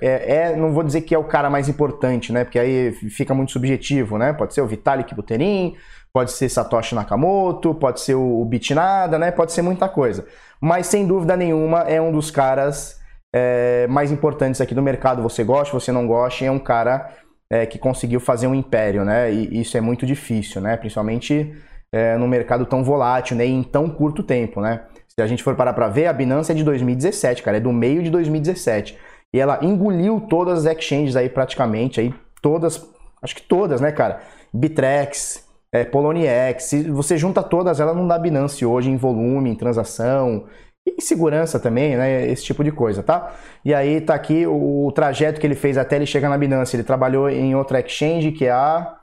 é, 0.00 0.06
é, 0.06 0.36
é, 0.36 0.56
não 0.56 0.72
vou 0.72 0.82
dizer 0.82 1.02
que 1.02 1.14
é 1.14 1.18
o 1.18 1.24
cara 1.24 1.50
mais 1.50 1.68
importante, 1.68 2.32
né? 2.32 2.44
Porque 2.44 2.58
aí 2.58 2.92
fica 2.92 3.34
muito 3.34 3.52
subjetivo, 3.52 4.16
né? 4.16 4.32
Pode 4.32 4.54
ser 4.54 4.62
o 4.62 4.66
Vitalik 4.66 5.14
Buterin, 5.14 5.76
pode 6.10 6.32
ser 6.32 6.48
Satoshi 6.48 6.94
Nakamoto, 6.94 7.74
pode 7.74 8.00
ser 8.00 8.14
o 8.14 8.42
Bitnada, 8.46 9.18
né? 9.18 9.30
Pode 9.30 9.52
ser 9.52 9.60
muita 9.60 9.86
coisa. 9.86 10.26
Mas 10.58 10.86
sem 10.86 11.06
dúvida 11.06 11.36
nenhuma 11.36 11.80
é 11.80 12.00
um 12.00 12.10
dos 12.10 12.30
caras 12.30 12.98
é, 13.34 13.86
mais 13.86 14.10
importantes 14.10 14.62
aqui 14.62 14.74
do 14.74 14.82
mercado. 14.82 15.22
Você 15.22 15.44
gosta, 15.44 15.78
você 15.78 15.92
não 15.92 16.06
gosta, 16.06 16.46
é 16.46 16.50
um 16.50 16.58
cara 16.58 17.10
é, 17.50 17.66
que 17.66 17.78
conseguiu 17.78 18.18
fazer 18.18 18.46
um 18.46 18.54
império, 18.54 19.04
né? 19.04 19.30
E 19.30 19.60
isso 19.60 19.76
é 19.76 19.80
muito 19.82 20.06
difícil, 20.06 20.58
né? 20.62 20.78
Principalmente 20.78 21.54
é, 21.92 22.16
no 22.16 22.28
mercado 22.28 22.64
tão 22.66 22.84
volátil, 22.84 23.36
né? 23.36 23.46
E 23.46 23.50
em 23.50 23.62
tão 23.62 23.88
curto 23.88 24.22
tempo, 24.22 24.60
né? 24.60 24.82
Se 25.08 25.20
a 25.22 25.26
gente 25.26 25.42
for 25.42 25.56
parar 25.56 25.72
para 25.72 25.88
ver, 25.88 26.06
a 26.06 26.12
Binance 26.12 26.52
é 26.52 26.54
de 26.54 26.64
2017, 26.64 27.42
cara, 27.42 27.56
é 27.56 27.60
do 27.60 27.72
meio 27.72 28.02
de 28.02 28.10
2017. 28.10 28.96
E 29.32 29.38
ela 29.40 29.58
engoliu 29.62 30.20
todas 30.20 30.66
as 30.66 30.76
exchanges 30.76 31.16
aí 31.16 31.28
praticamente, 31.28 32.00
aí 32.00 32.14
todas, 32.42 32.88
acho 33.22 33.34
que 33.34 33.42
todas, 33.42 33.80
né, 33.80 33.92
cara? 33.92 34.20
Bitrex, 34.52 35.46
é, 35.72 35.84
Poloniex, 35.84 36.64
se 36.64 36.90
você 36.90 37.16
junta 37.16 37.42
todas, 37.42 37.80
ela 37.80 37.94
não 37.94 38.06
dá 38.06 38.18
Binance 38.18 38.64
hoje 38.64 38.90
em 38.90 38.96
volume, 38.96 39.50
em 39.50 39.54
transação, 39.54 40.46
e 40.86 41.02
segurança 41.02 41.60
também, 41.60 41.96
né? 41.96 42.26
Esse 42.28 42.44
tipo 42.44 42.64
de 42.64 42.72
coisa, 42.72 43.02
tá? 43.02 43.34
E 43.64 43.74
aí 43.74 44.00
tá 44.00 44.14
aqui 44.14 44.46
o, 44.46 44.86
o 44.86 44.92
trajeto 44.92 45.40
que 45.40 45.46
ele 45.46 45.54
fez 45.54 45.76
até 45.76 45.96
ele 45.96 46.06
chegar 46.06 46.28
na 46.28 46.38
Binance. 46.38 46.74
Ele 46.74 46.82
trabalhou 46.82 47.28
em 47.28 47.54
outra 47.54 47.80
exchange 47.80 48.32
que 48.32 48.46
é 48.46 48.50
a. 48.50 48.96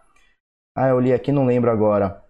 Ah, 0.75 0.89
eu 0.89 0.99
li 0.99 1.13
aqui, 1.13 1.31
não 1.31 1.45
lembro 1.45 1.71
agora. 1.71 2.26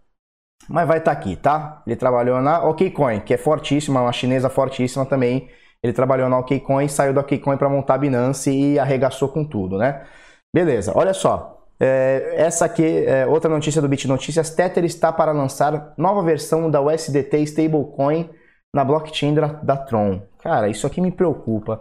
Mas 0.70 0.88
vai 0.88 0.98
estar 0.98 1.14
tá 1.14 1.20
aqui, 1.20 1.36
tá? 1.36 1.82
Ele 1.86 1.96
trabalhou 1.96 2.42
na 2.42 2.64
OKCoin, 2.64 3.22
que 3.22 3.34
é 3.34 3.38
fortíssima, 3.38 4.02
uma 4.02 4.12
chinesa 4.12 4.50
fortíssima 4.50 5.06
também. 5.06 5.50
Ele 5.82 5.94
trabalhou 5.94 6.28
na 6.30 6.40
OKCoin, 6.40 6.88
saiu 6.88 7.14
da 7.14 7.22
OKCoin 7.22 7.58
para 7.58 7.70
montar 7.70 7.96
a 7.96 7.98
Binance 7.98 8.52
e 8.52 8.80
arregaçou 8.80 9.30
com 9.30 9.46
tudo, 9.46 9.78
né? 9.78 10.06
Beleza, 10.54 10.92
olha 10.96 11.14
só. 11.14 11.58
É, 11.80 12.34
essa 12.36 12.66
aqui 12.66 13.06
é 13.06 13.26
outra 13.28 13.50
notícia 13.50 13.82
do 13.82 13.88
Bit 13.88 14.08
Notícias. 14.08 14.50
Tether 14.50 14.84
está 14.84 15.12
para 15.12 15.32
lançar 15.32 15.94
nova 15.98 16.24
versão 16.24 16.70
da 16.70 16.82
USDT 16.82 17.38
Stablecoin 17.44 18.30
na 18.74 18.84
blockchain 18.84 19.34
da, 19.34 19.48
da 19.48 19.78
Tron. 19.78 20.22
Cara, 20.40 20.68
isso 20.68 20.88
aqui 20.88 21.00
me 21.00 21.12
preocupa. 21.12 21.80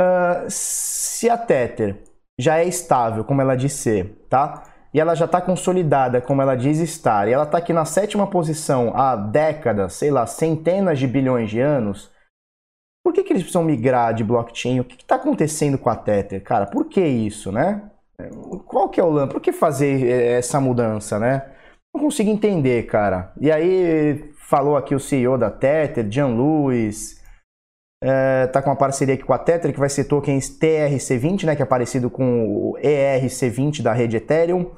Uh, 0.00 0.46
se 0.48 1.28
a 1.28 1.36
Tether 1.36 2.02
já 2.38 2.58
é 2.58 2.64
estável, 2.64 3.22
como 3.22 3.42
ela 3.42 3.54
diz 3.54 3.74
ser, 3.74 4.24
tá? 4.30 4.62
E 4.92 5.00
ela 5.00 5.14
já 5.14 5.24
está 5.24 5.40
consolidada, 5.40 6.20
como 6.20 6.42
ela 6.42 6.56
diz 6.56 6.78
estar, 6.78 7.28
e 7.28 7.32
ela 7.32 7.44
está 7.44 7.58
aqui 7.58 7.72
na 7.72 7.84
sétima 7.84 8.26
posição 8.26 8.92
há 8.94 9.14
décadas, 9.14 9.94
sei 9.94 10.10
lá, 10.10 10.26
centenas 10.26 10.98
de 10.98 11.06
bilhões 11.06 11.48
de 11.48 11.60
anos, 11.60 12.10
por 13.02 13.14
que, 13.14 13.24
que 13.24 13.32
eles 13.32 13.42
precisam 13.42 13.64
migrar 13.64 14.14
de 14.14 14.22
blockchain? 14.22 14.80
O 14.80 14.84
que 14.84 14.96
está 14.96 15.16
acontecendo 15.16 15.78
com 15.78 15.88
a 15.88 15.96
Tether? 15.96 16.42
Cara, 16.42 16.66
por 16.66 16.84
que 16.84 17.00
isso, 17.00 17.50
né? 17.50 17.82
Qual 18.66 18.88
que 18.88 19.00
é 19.00 19.04
o 19.04 19.10
lance? 19.10 19.32
Por 19.32 19.40
que 19.40 19.52
fazer 19.52 20.06
eh, 20.06 20.38
essa 20.38 20.60
mudança, 20.60 21.18
né? 21.18 21.50
Não 21.94 22.02
consigo 22.02 22.30
entender, 22.30 22.86
cara. 22.86 23.32
E 23.40 23.50
aí 23.50 24.32
falou 24.36 24.76
aqui 24.76 24.94
o 24.94 25.00
CEO 25.00 25.38
da 25.38 25.50
Tether, 25.50 26.08
Jean 26.10 26.28
Lewis, 26.28 27.19
é, 28.02 28.46
tá 28.46 28.62
com 28.62 28.70
uma 28.70 28.76
parceria 28.76 29.14
aqui 29.14 29.24
com 29.24 29.32
a 29.32 29.38
Tether, 29.38 29.72
que 29.72 29.78
vai 29.78 29.88
ser 29.88 30.04
tokens 30.04 30.48
TRC20, 30.58 31.44
né, 31.44 31.56
que 31.56 31.62
é 31.62 31.66
parecido 31.66 32.08
com 32.10 32.72
o 32.72 32.78
ERC20 32.78 33.82
da 33.82 33.92
rede 33.92 34.16
Ethereum. 34.16 34.70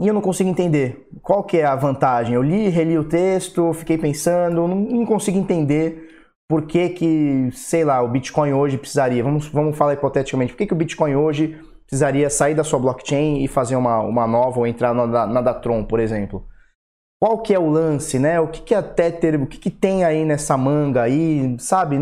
E 0.00 0.06
eu 0.06 0.14
não 0.14 0.20
consigo 0.20 0.48
entender 0.48 1.08
qual 1.22 1.42
que 1.42 1.58
é 1.58 1.64
a 1.64 1.74
vantagem. 1.74 2.34
Eu 2.34 2.42
li, 2.42 2.68
reli 2.68 2.96
o 2.96 3.02
texto, 3.02 3.72
fiquei 3.72 3.98
pensando, 3.98 4.68
não, 4.68 4.76
não 4.76 5.04
consigo 5.04 5.36
entender 5.36 6.08
por 6.48 6.66
que 6.66 6.90
que, 6.90 7.50
sei 7.52 7.84
lá, 7.84 8.00
o 8.00 8.08
Bitcoin 8.08 8.52
hoje 8.52 8.78
precisaria, 8.78 9.22
vamos, 9.22 9.48
vamos 9.48 9.76
falar 9.76 9.94
hipoteticamente, 9.94 10.52
por 10.52 10.58
que, 10.58 10.66
que 10.66 10.72
o 10.72 10.76
Bitcoin 10.76 11.14
hoje 11.14 11.60
precisaria 11.86 12.30
sair 12.30 12.54
da 12.54 12.64
sua 12.64 12.78
blockchain 12.78 13.42
e 13.42 13.48
fazer 13.48 13.76
uma, 13.76 14.00
uma 14.00 14.26
nova 14.26 14.60
ou 14.60 14.66
entrar 14.66 14.94
na, 14.94 15.26
na 15.26 15.42
Datron, 15.42 15.84
por 15.84 16.00
exemplo? 16.00 16.46
Qual 17.20 17.38
que 17.42 17.52
é 17.52 17.58
o 17.58 17.68
lance, 17.68 18.18
né? 18.18 18.38
O 18.40 18.48
que, 18.48 18.62
que 18.62 18.74
é 18.74 18.80
Tether, 18.82 19.42
o 19.42 19.46
que, 19.46 19.58
que 19.58 19.70
tem 19.70 20.04
aí 20.04 20.24
nessa 20.24 20.56
manga 20.56 21.02
aí, 21.02 21.56
sabe? 21.58 21.96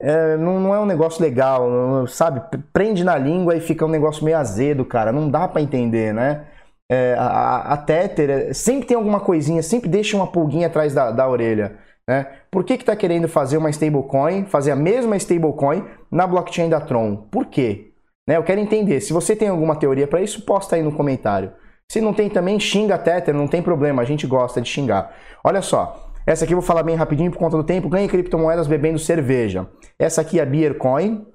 É, 0.00 0.36
não, 0.38 0.58
não, 0.58 0.74
é 0.74 0.80
um 0.80 0.86
negócio 0.86 1.22
legal, 1.22 2.06
sabe? 2.08 2.40
Prende 2.72 3.04
na 3.04 3.18
língua 3.18 3.54
e 3.54 3.60
fica 3.60 3.84
um 3.84 3.88
negócio 3.88 4.24
meio 4.24 4.38
azedo, 4.38 4.84
cara. 4.84 5.12
Não 5.12 5.30
dá 5.30 5.46
para 5.46 5.60
entender, 5.60 6.14
né? 6.14 6.46
É, 6.90 7.14
a, 7.18 7.74
a 7.74 7.76
Tether 7.76 8.30
é, 8.30 8.52
sempre 8.54 8.86
tem 8.86 8.96
alguma 8.96 9.20
coisinha, 9.20 9.62
sempre 9.62 9.88
deixa 9.88 10.16
uma 10.16 10.26
pulguinha 10.26 10.68
atrás 10.68 10.94
da, 10.94 11.10
da 11.10 11.28
orelha. 11.28 11.78
Né? 12.08 12.26
Por 12.50 12.64
que 12.64 12.74
está 12.74 12.96
querendo 12.96 13.28
fazer 13.28 13.58
uma 13.58 13.70
stablecoin, 13.70 14.44
fazer 14.46 14.72
a 14.72 14.76
mesma 14.76 15.16
stablecoin 15.16 15.84
na 16.10 16.26
blockchain 16.26 16.68
da 16.68 16.80
Tron? 16.80 17.14
Por 17.30 17.46
quê? 17.46 17.92
Né? 18.26 18.36
Eu 18.36 18.42
quero 18.42 18.60
entender. 18.60 19.00
Se 19.00 19.12
você 19.12 19.36
tem 19.36 19.48
alguma 19.48 19.76
teoria 19.76 20.08
para 20.08 20.20
isso, 20.20 20.44
posta 20.44 20.74
aí 20.76 20.82
no 20.82 20.92
comentário. 20.92 21.52
Se 21.90 22.00
não 22.00 22.14
tem 22.14 22.30
também, 22.30 22.60
xinga 22.60 22.96
Tether, 22.96 23.34
não 23.34 23.48
tem 23.48 23.60
problema, 23.60 24.00
a 24.00 24.04
gente 24.04 24.24
gosta 24.24 24.60
de 24.60 24.68
xingar. 24.68 25.12
Olha 25.42 25.60
só, 25.60 26.12
essa 26.24 26.44
aqui 26.44 26.54
eu 26.54 26.60
vou 26.60 26.64
falar 26.64 26.84
bem 26.84 26.94
rapidinho 26.94 27.32
por 27.32 27.38
conta 27.38 27.56
do 27.56 27.64
tempo. 27.64 27.88
Ganhe 27.88 28.06
criptomoedas 28.06 28.68
bebendo 28.68 28.96
cerveja. 28.96 29.68
Essa 29.98 30.20
aqui 30.20 30.38
é 30.38 30.42
a 30.44 30.46
Beercoin, 30.46 31.26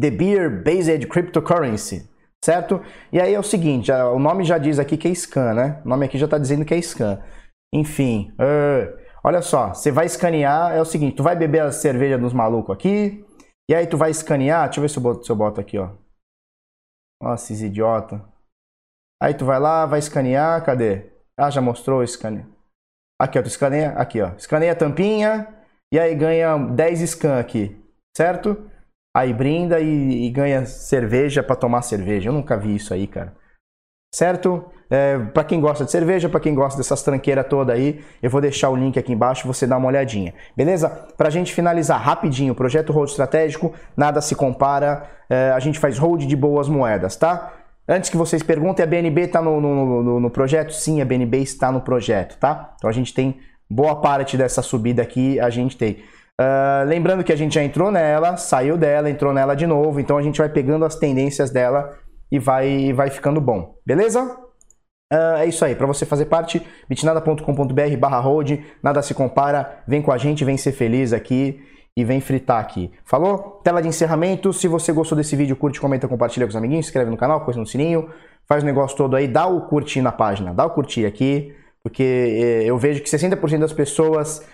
The 0.00 0.12
Beer 0.12 0.62
Based 0.62 1.08
Cryptocurrency, 1.08 2.08
certo? 2.40 2.80
E 3.12 3.20
aí 3.20 3.34
é 3.34 3.38
o 3.40 3.42
seguinte, 3.42 3.90
o 3.90 4.20
nome 4.20 4.44
já 4.44 4.58
diz 4.58 4.78
aqui 4.78 4.96
que 4.96 5.08
é 5.08 5.10
scan, 5.12 5.54
né? 5.54 5.82
O 5.84 5.88
nome 5.88 6.06
aqui 6.06 6.16
já 6.16 6.26
está 6.26 6.38
dizendo 6.38 6.64
que 6.64 6.72
é 6.72 6.80
scan. 6.80 7.20
Enfim, 7.74 8.32
uh, 8.34 8.96
olha 9.24 9.42
só, 9.42 9.74
você 9.74 9.90
vai 9.90 10.06
escanear, 10.06 10.72
é 10.72 10.80
o 10.80 10.84
seguinte, 10.84 11.16
tu 11.16 11.24
vai 11.24 11.34
beber 11.34 11.62
a 11.62 11.72
cerveja 11.72 12.16
dos 12.16 12.32
malucos 12.32 12.76
aqui, 12.76 13.24
e 13.68 13.74
aí 13.74 13.88
tu 13.88 13.96
vai 13.96 14.12
escanear, 14.12 14.66
deixa 14.66 14.78
eu 14.78 14.82
ver 14.82 14.88
se 14.88 14.98
eu 14.98 15.02
boto, 15.02 15.26
se 15.26 15.32
eu 15.32 15.36
boto 15.36 15.60
aqui, 15.60 15.78
ó. 15.78 15.90
Nossa, 17.20 17.52
esses 17.52 17.62
idiota. 17.62 18.29
Aí 19.22 19.34
tu 19.34 19.44
vai 19.44 19.58
lá, 19.60 19.84
vai 19.84 19.98
escanear, 19.98 20.64
cadê? 20.64 21.10
Ah, 21.36 21.50
já 21.50 21.60
mostrou 21.60 22.00
o 22.00 22.02
escaneio. 22.02 22.46
Aqui, 23.20 23.38
ó, 23.38 23.42
tu 23.42 23.48
escaneia, 23.48 23.90
aqui, 23.90 24.20
ó. 24.22 24.30
Escaneia 24.36 24.72
a 24.72 24.76
tampinha 24.76 25.46
e 25.92 25.98
aí 25.98 26.14
ganha 26.14 26.56
10 26.56 27.10
scan 27.10 27.38
aqui, 27.38 27.76
certo? 28.16 28.70
Aí 29.14 29.34
brinda 29.34 29.80
e, 29.80 30.26
e 30.26 30.30
ganha 30.30 30.64
cerveja 30.64 31.42
para 31.42 31.56
tomar 31.56 31.82
cerveja. 31.82 32.30
Eu 32.30 32.32
nunca 32.32 32.56
vi 32.56 32.74
isso 32.76 32.94
aí, 32.94 33.06
cara. 33.06 33.34
Certo? 34.14 34.64
É, 34.88 35.18
para 35.18 35.44
quem 35.44 35.60
gosta 35.60 35.84
de 35.84 35.90
cerveja, 35.90 36.28
para 36.28 36.40
quem 36.40 36.52
gosta 36.52 36.76
dessas 36.76 37.02
tranqueiras 37.02 37.46
toda 37.46 37.72
aí, 37.72 38.04
eu 38.20 38.28
vou 38.28 38.40
deixar 38.40 38.68
o 38.70 38.76
link 38.76 38.98
aqui 38.98 39.12
embaixo, 39.12 39.46
você 39.46 39.66
dá 39.66 39.76
uma 39.76 39.86
olhadinha. 39.86 40.34
Beleza? 40.56 40.88
Para 41.16 41.28
a 41.28 41.30
gente 41.30 41.54
finalizar 41.54 42.00
rapidinho, 42.00 42.52
o 42.52 42.56
projeto 42.56 42.92
Hold 42.92 43.08
Estratégico, 43.08 43.72
nada 43.96 44.20
se 44.20 44.34
compara, 44.34 45.08
é, 45.28 45.52
a 45.52 45.60
gente 45.60 45.78
faz 45.78 45.96
hold 45.96 46.26
de 46.26 46.34
boas 46.34 46.68
moedas, 46.68 47.14
tá? 47.14 47.52
Antes 47.92 48.08
que 48.08 48.16
vocês 48.16 48.40
perguntem, 48.40 48.84
a 48.84 48.86
BNB 48.86 49.22
está 49.22 49.42
no, 49.42 49.60
no, 49.60 50.02
no, 50.04 50.20
no, 50.20 50.30
projeto? 50.30 50.72
Sim, 50.72 51.02
a 51.02 51.04
BNB 51.04 51.38
está 51.38 51.72
no 51.72 51.80
projeto, 51.80 52.38
tá? 52.38 52.72
Então 52.76 52.88
a 52.88 52.92
gente 52.92 53.12
tem 53.12 53.40
boa 53.68 54.00
parte 54.00 54.36
dessa 54.36 54.62
subida 54.62 55.02
aqui, 55.02 55.40
a 55.40 55.50
gente 55.50 55.76
tem. 55.76 56.04
Uh, 56.40 56.86
lembrando 56.86 57.24
que 57.24 57.32
a 57.32 57.36
gente 57.36 57.56
já 57.56 57.64
entrou 57.64 57.90
nela, 57.90 58.36
saiu 58.36 58.78
dela, 58.78 59.10
entrou 59.10 59.32
nela 59.32 59.56
de 59.56 59.66
novo, 59.66 59.98
então 59.98 60.16
a 60.16 60.22
gente 60.22 60.38
vai 60.38 60.48
pegando 60.48 60.84
as 60.84 60.94
tendências 60.94 61.50
dela 61.50 61.98
e 62.30 62.38
vai, 62.38 62.92
vai 62.92 63.10
ficando 63.10 63.40
bom, 63.40 63.74
beleza? 63.84 64.22
Uh, 65.12 65.38
é 65.38 65.46
isso 65.46 65.64
aí, 65.64 65.74
para 65.74 65.88
você 65.88 66.06
fazer 66.06 66.26
parte, 66.26 66.64
bitnada.com.br 66.88 67.96
barra 67.98 68.22
nada 68.80 69.02
se 69.02 69.14
compara, 69.14 69.82
vem 69.84 70.00
com 70.00 70.12
a 70.12 70.16
gente, 70.16 70.44
vem 70.44 70.56
ser 70.56 70.70
feliz 70.70 71.12
aqui 71.12 71.60
e 71.96 72.04
vem 72.04 72.20
fritar 72.20 72.60
aqui. 72.60 72.90
Falou? 73.04 73.60
Tela 73.62 73.82
de 73.82 73.88
encerramento. 73.88 74.52
Se 74.52 74.68
você 74.68 74.92
gostou 74.92 75.16
desse 75.16 75.36
vídeo, 75.36 75.56
curte, 75.56 75.80
comenta, 75.80 76.08
compartilha 76.08 76.46
com 76.46 76.50
os 76.50 76.56
amiguinhos, 76.56 76.86
inscreve 76.86 77.10
no 77.10 77.16
canal, 77.16 77.40
coisa 77.44 77.58
no 77.58 77.66
sininho, 77.66 78.08
faz 78.46 78.62
o 78.62 78.66
negócio 78.66 78.96
todo 78.96 79.16
aí, 79.16 79.26
dá 79.28 79.46
o 79.46 79.62
curtir 79.62 80.00
na 80.00 80.12
página, 80.12 80.54
dá 80.54 80.64
o 80.64 80.70
curtir 80.70 81.04
aqui, 81.04 81.54
porque 81.82 82.02
eh, 82.02 82.64
eu 82.64 82.78
vejo 82.78 83.02
que 83.02 83.08
60% 83.08 83.58
das 83.58 83.72
pessoas 83.72 84.44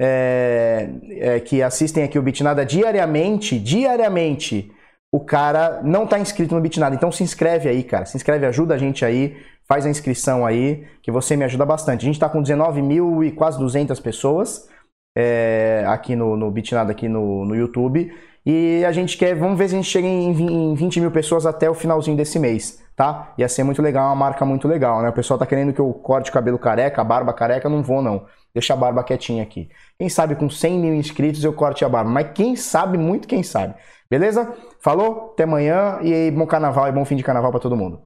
é, 0.00 0.88
é, 1.18 1.40
que 1.40 1.62
assistem 1.62 2.04
aqui 2.04 2.18
o 2.18 2.22
Bitnada 2.22 2.64
diariamente, 2.64 3.58
diariamente, 3.58 4.70
o 5.12 5.20
cara 5.20 5.80
não 5.84 6.04
está 6.04 6.18
inscrito 6.18 6.54
no 6.54 6.60
Bitnada. 6.60 6.94
Então 6.94 7.12
se 7.12 7.22
inscreve 7.22 7.68
aí, 7.68 7.84
cara. 7.84 8.04
Se 8.04 8.16
inscreve, 8.16 8.46
ajuda 8.46 8.74
a 8.74 8.78
gente 8.78 9.04
aí, 9.04 9.36
faz 9.68 9.86
a 9.86 9.90
inscrição 9.90 10.44
aí, 10.44 10.84
que 11.02 11.12
você 11.12 11.36
me 11.36 11.44
ajuda 11.44 11.64
bastante. 11.64 12.00
A 12.00 12.06
gente 12.06 12.16
está 12.16 12.28
com 12.28 12.42
19 12.42 12.82
mil 12.82 13.22
e 13.22 13.30
quase 13.30 13.58
200 13.58 13.98
pessoas 14.00 14.68
é, 15.14 15.84
aqui 15.86 16.16
no, 16.16 16.36
no 16.36 16.50
Bitnada, 16.50 16.92
aqui 16.92 17.08
no, 17.08 17.44
no 17.44 17.54
YouTube. 17.54 18.12
E 18.46 18.84
a 18.84 18.92
gente 18.92 19.16
quer, 19.16 19.34
vamos 19.34 19.56
ver 19.56 19.68
se 19.68 19.74
a 19.74 19.78
gente 19.78 19.90
chega 19.90 20.06
em 20.06 20.74
20 20.74 21.00
mil 21.00 21.10
pessoas 21.10 21.46
até 21.46 21.70
o 21.70 21.72
finalzinho 21.72 22.14
desse 22.14 22.38
mês, 22.38 22.78
tá? 22.94 23.32
Ia 23.38 23.48
ser 23.48 23.62
muito 23.64 23.80
legal, 23.80 24.08
uma 24.08 24.14
marca 24.14 24.44
muito 24.44 24.68
legal, 24.68 25.00
né? 25.00 25.08
O 25.08 25.14
pessoal 25.14 25.38
tá 25.38 25.46
querendo 25.46 25.72
que 25.72 25.80
eu 25.80 25.90
corte 25.94 26.30
o 26.30 26.32
cabelo 26.32 26.58
careca, 26.58 27.00
a 27.00 27.04
barba 27.04 27.32
careca, 27.32 27.70
não 27.70 27.82
vou 27.82 28.02
não. 28.02 28.26
Deixa 28.52 28.74
a 28.74 28.76
barba 28.76 29.02
quietinha 29.02 29.42
aqui. 29.42 29.70
Quem 29.98 30.10
sabe 30.10 30.34
com 30.34 30.50
100 30.50 30.78
mil 30.78 30.94
inscritos 30.94 31.42
eu 31.42 31.54
corte 31.54 31.84
a 31.84 31.88
barba, 31.88 32.10
mas 32.10 32.32
quem 32.34 32.54
sabe, 32.54 32.98
muito 32.98 33.26
quem 33.26 33.42
sabe. 33.42 33.74
Beleza? 34.10 34.52
Falou? 34.78 35.30
Até 35.32 35.44
amanhã 35.44 35.98
e 36.02 36.30
bom 36.30 36.46
carnaval 36.46 36.86
e 36.86 36.92
bom 36.92 37.04
fim 37.04 37.16
de 37.16 37.24
carnaval 37.24 37.50
para 37.50 37.60
todo 37.60 37.74
mundo. 37.74 38.02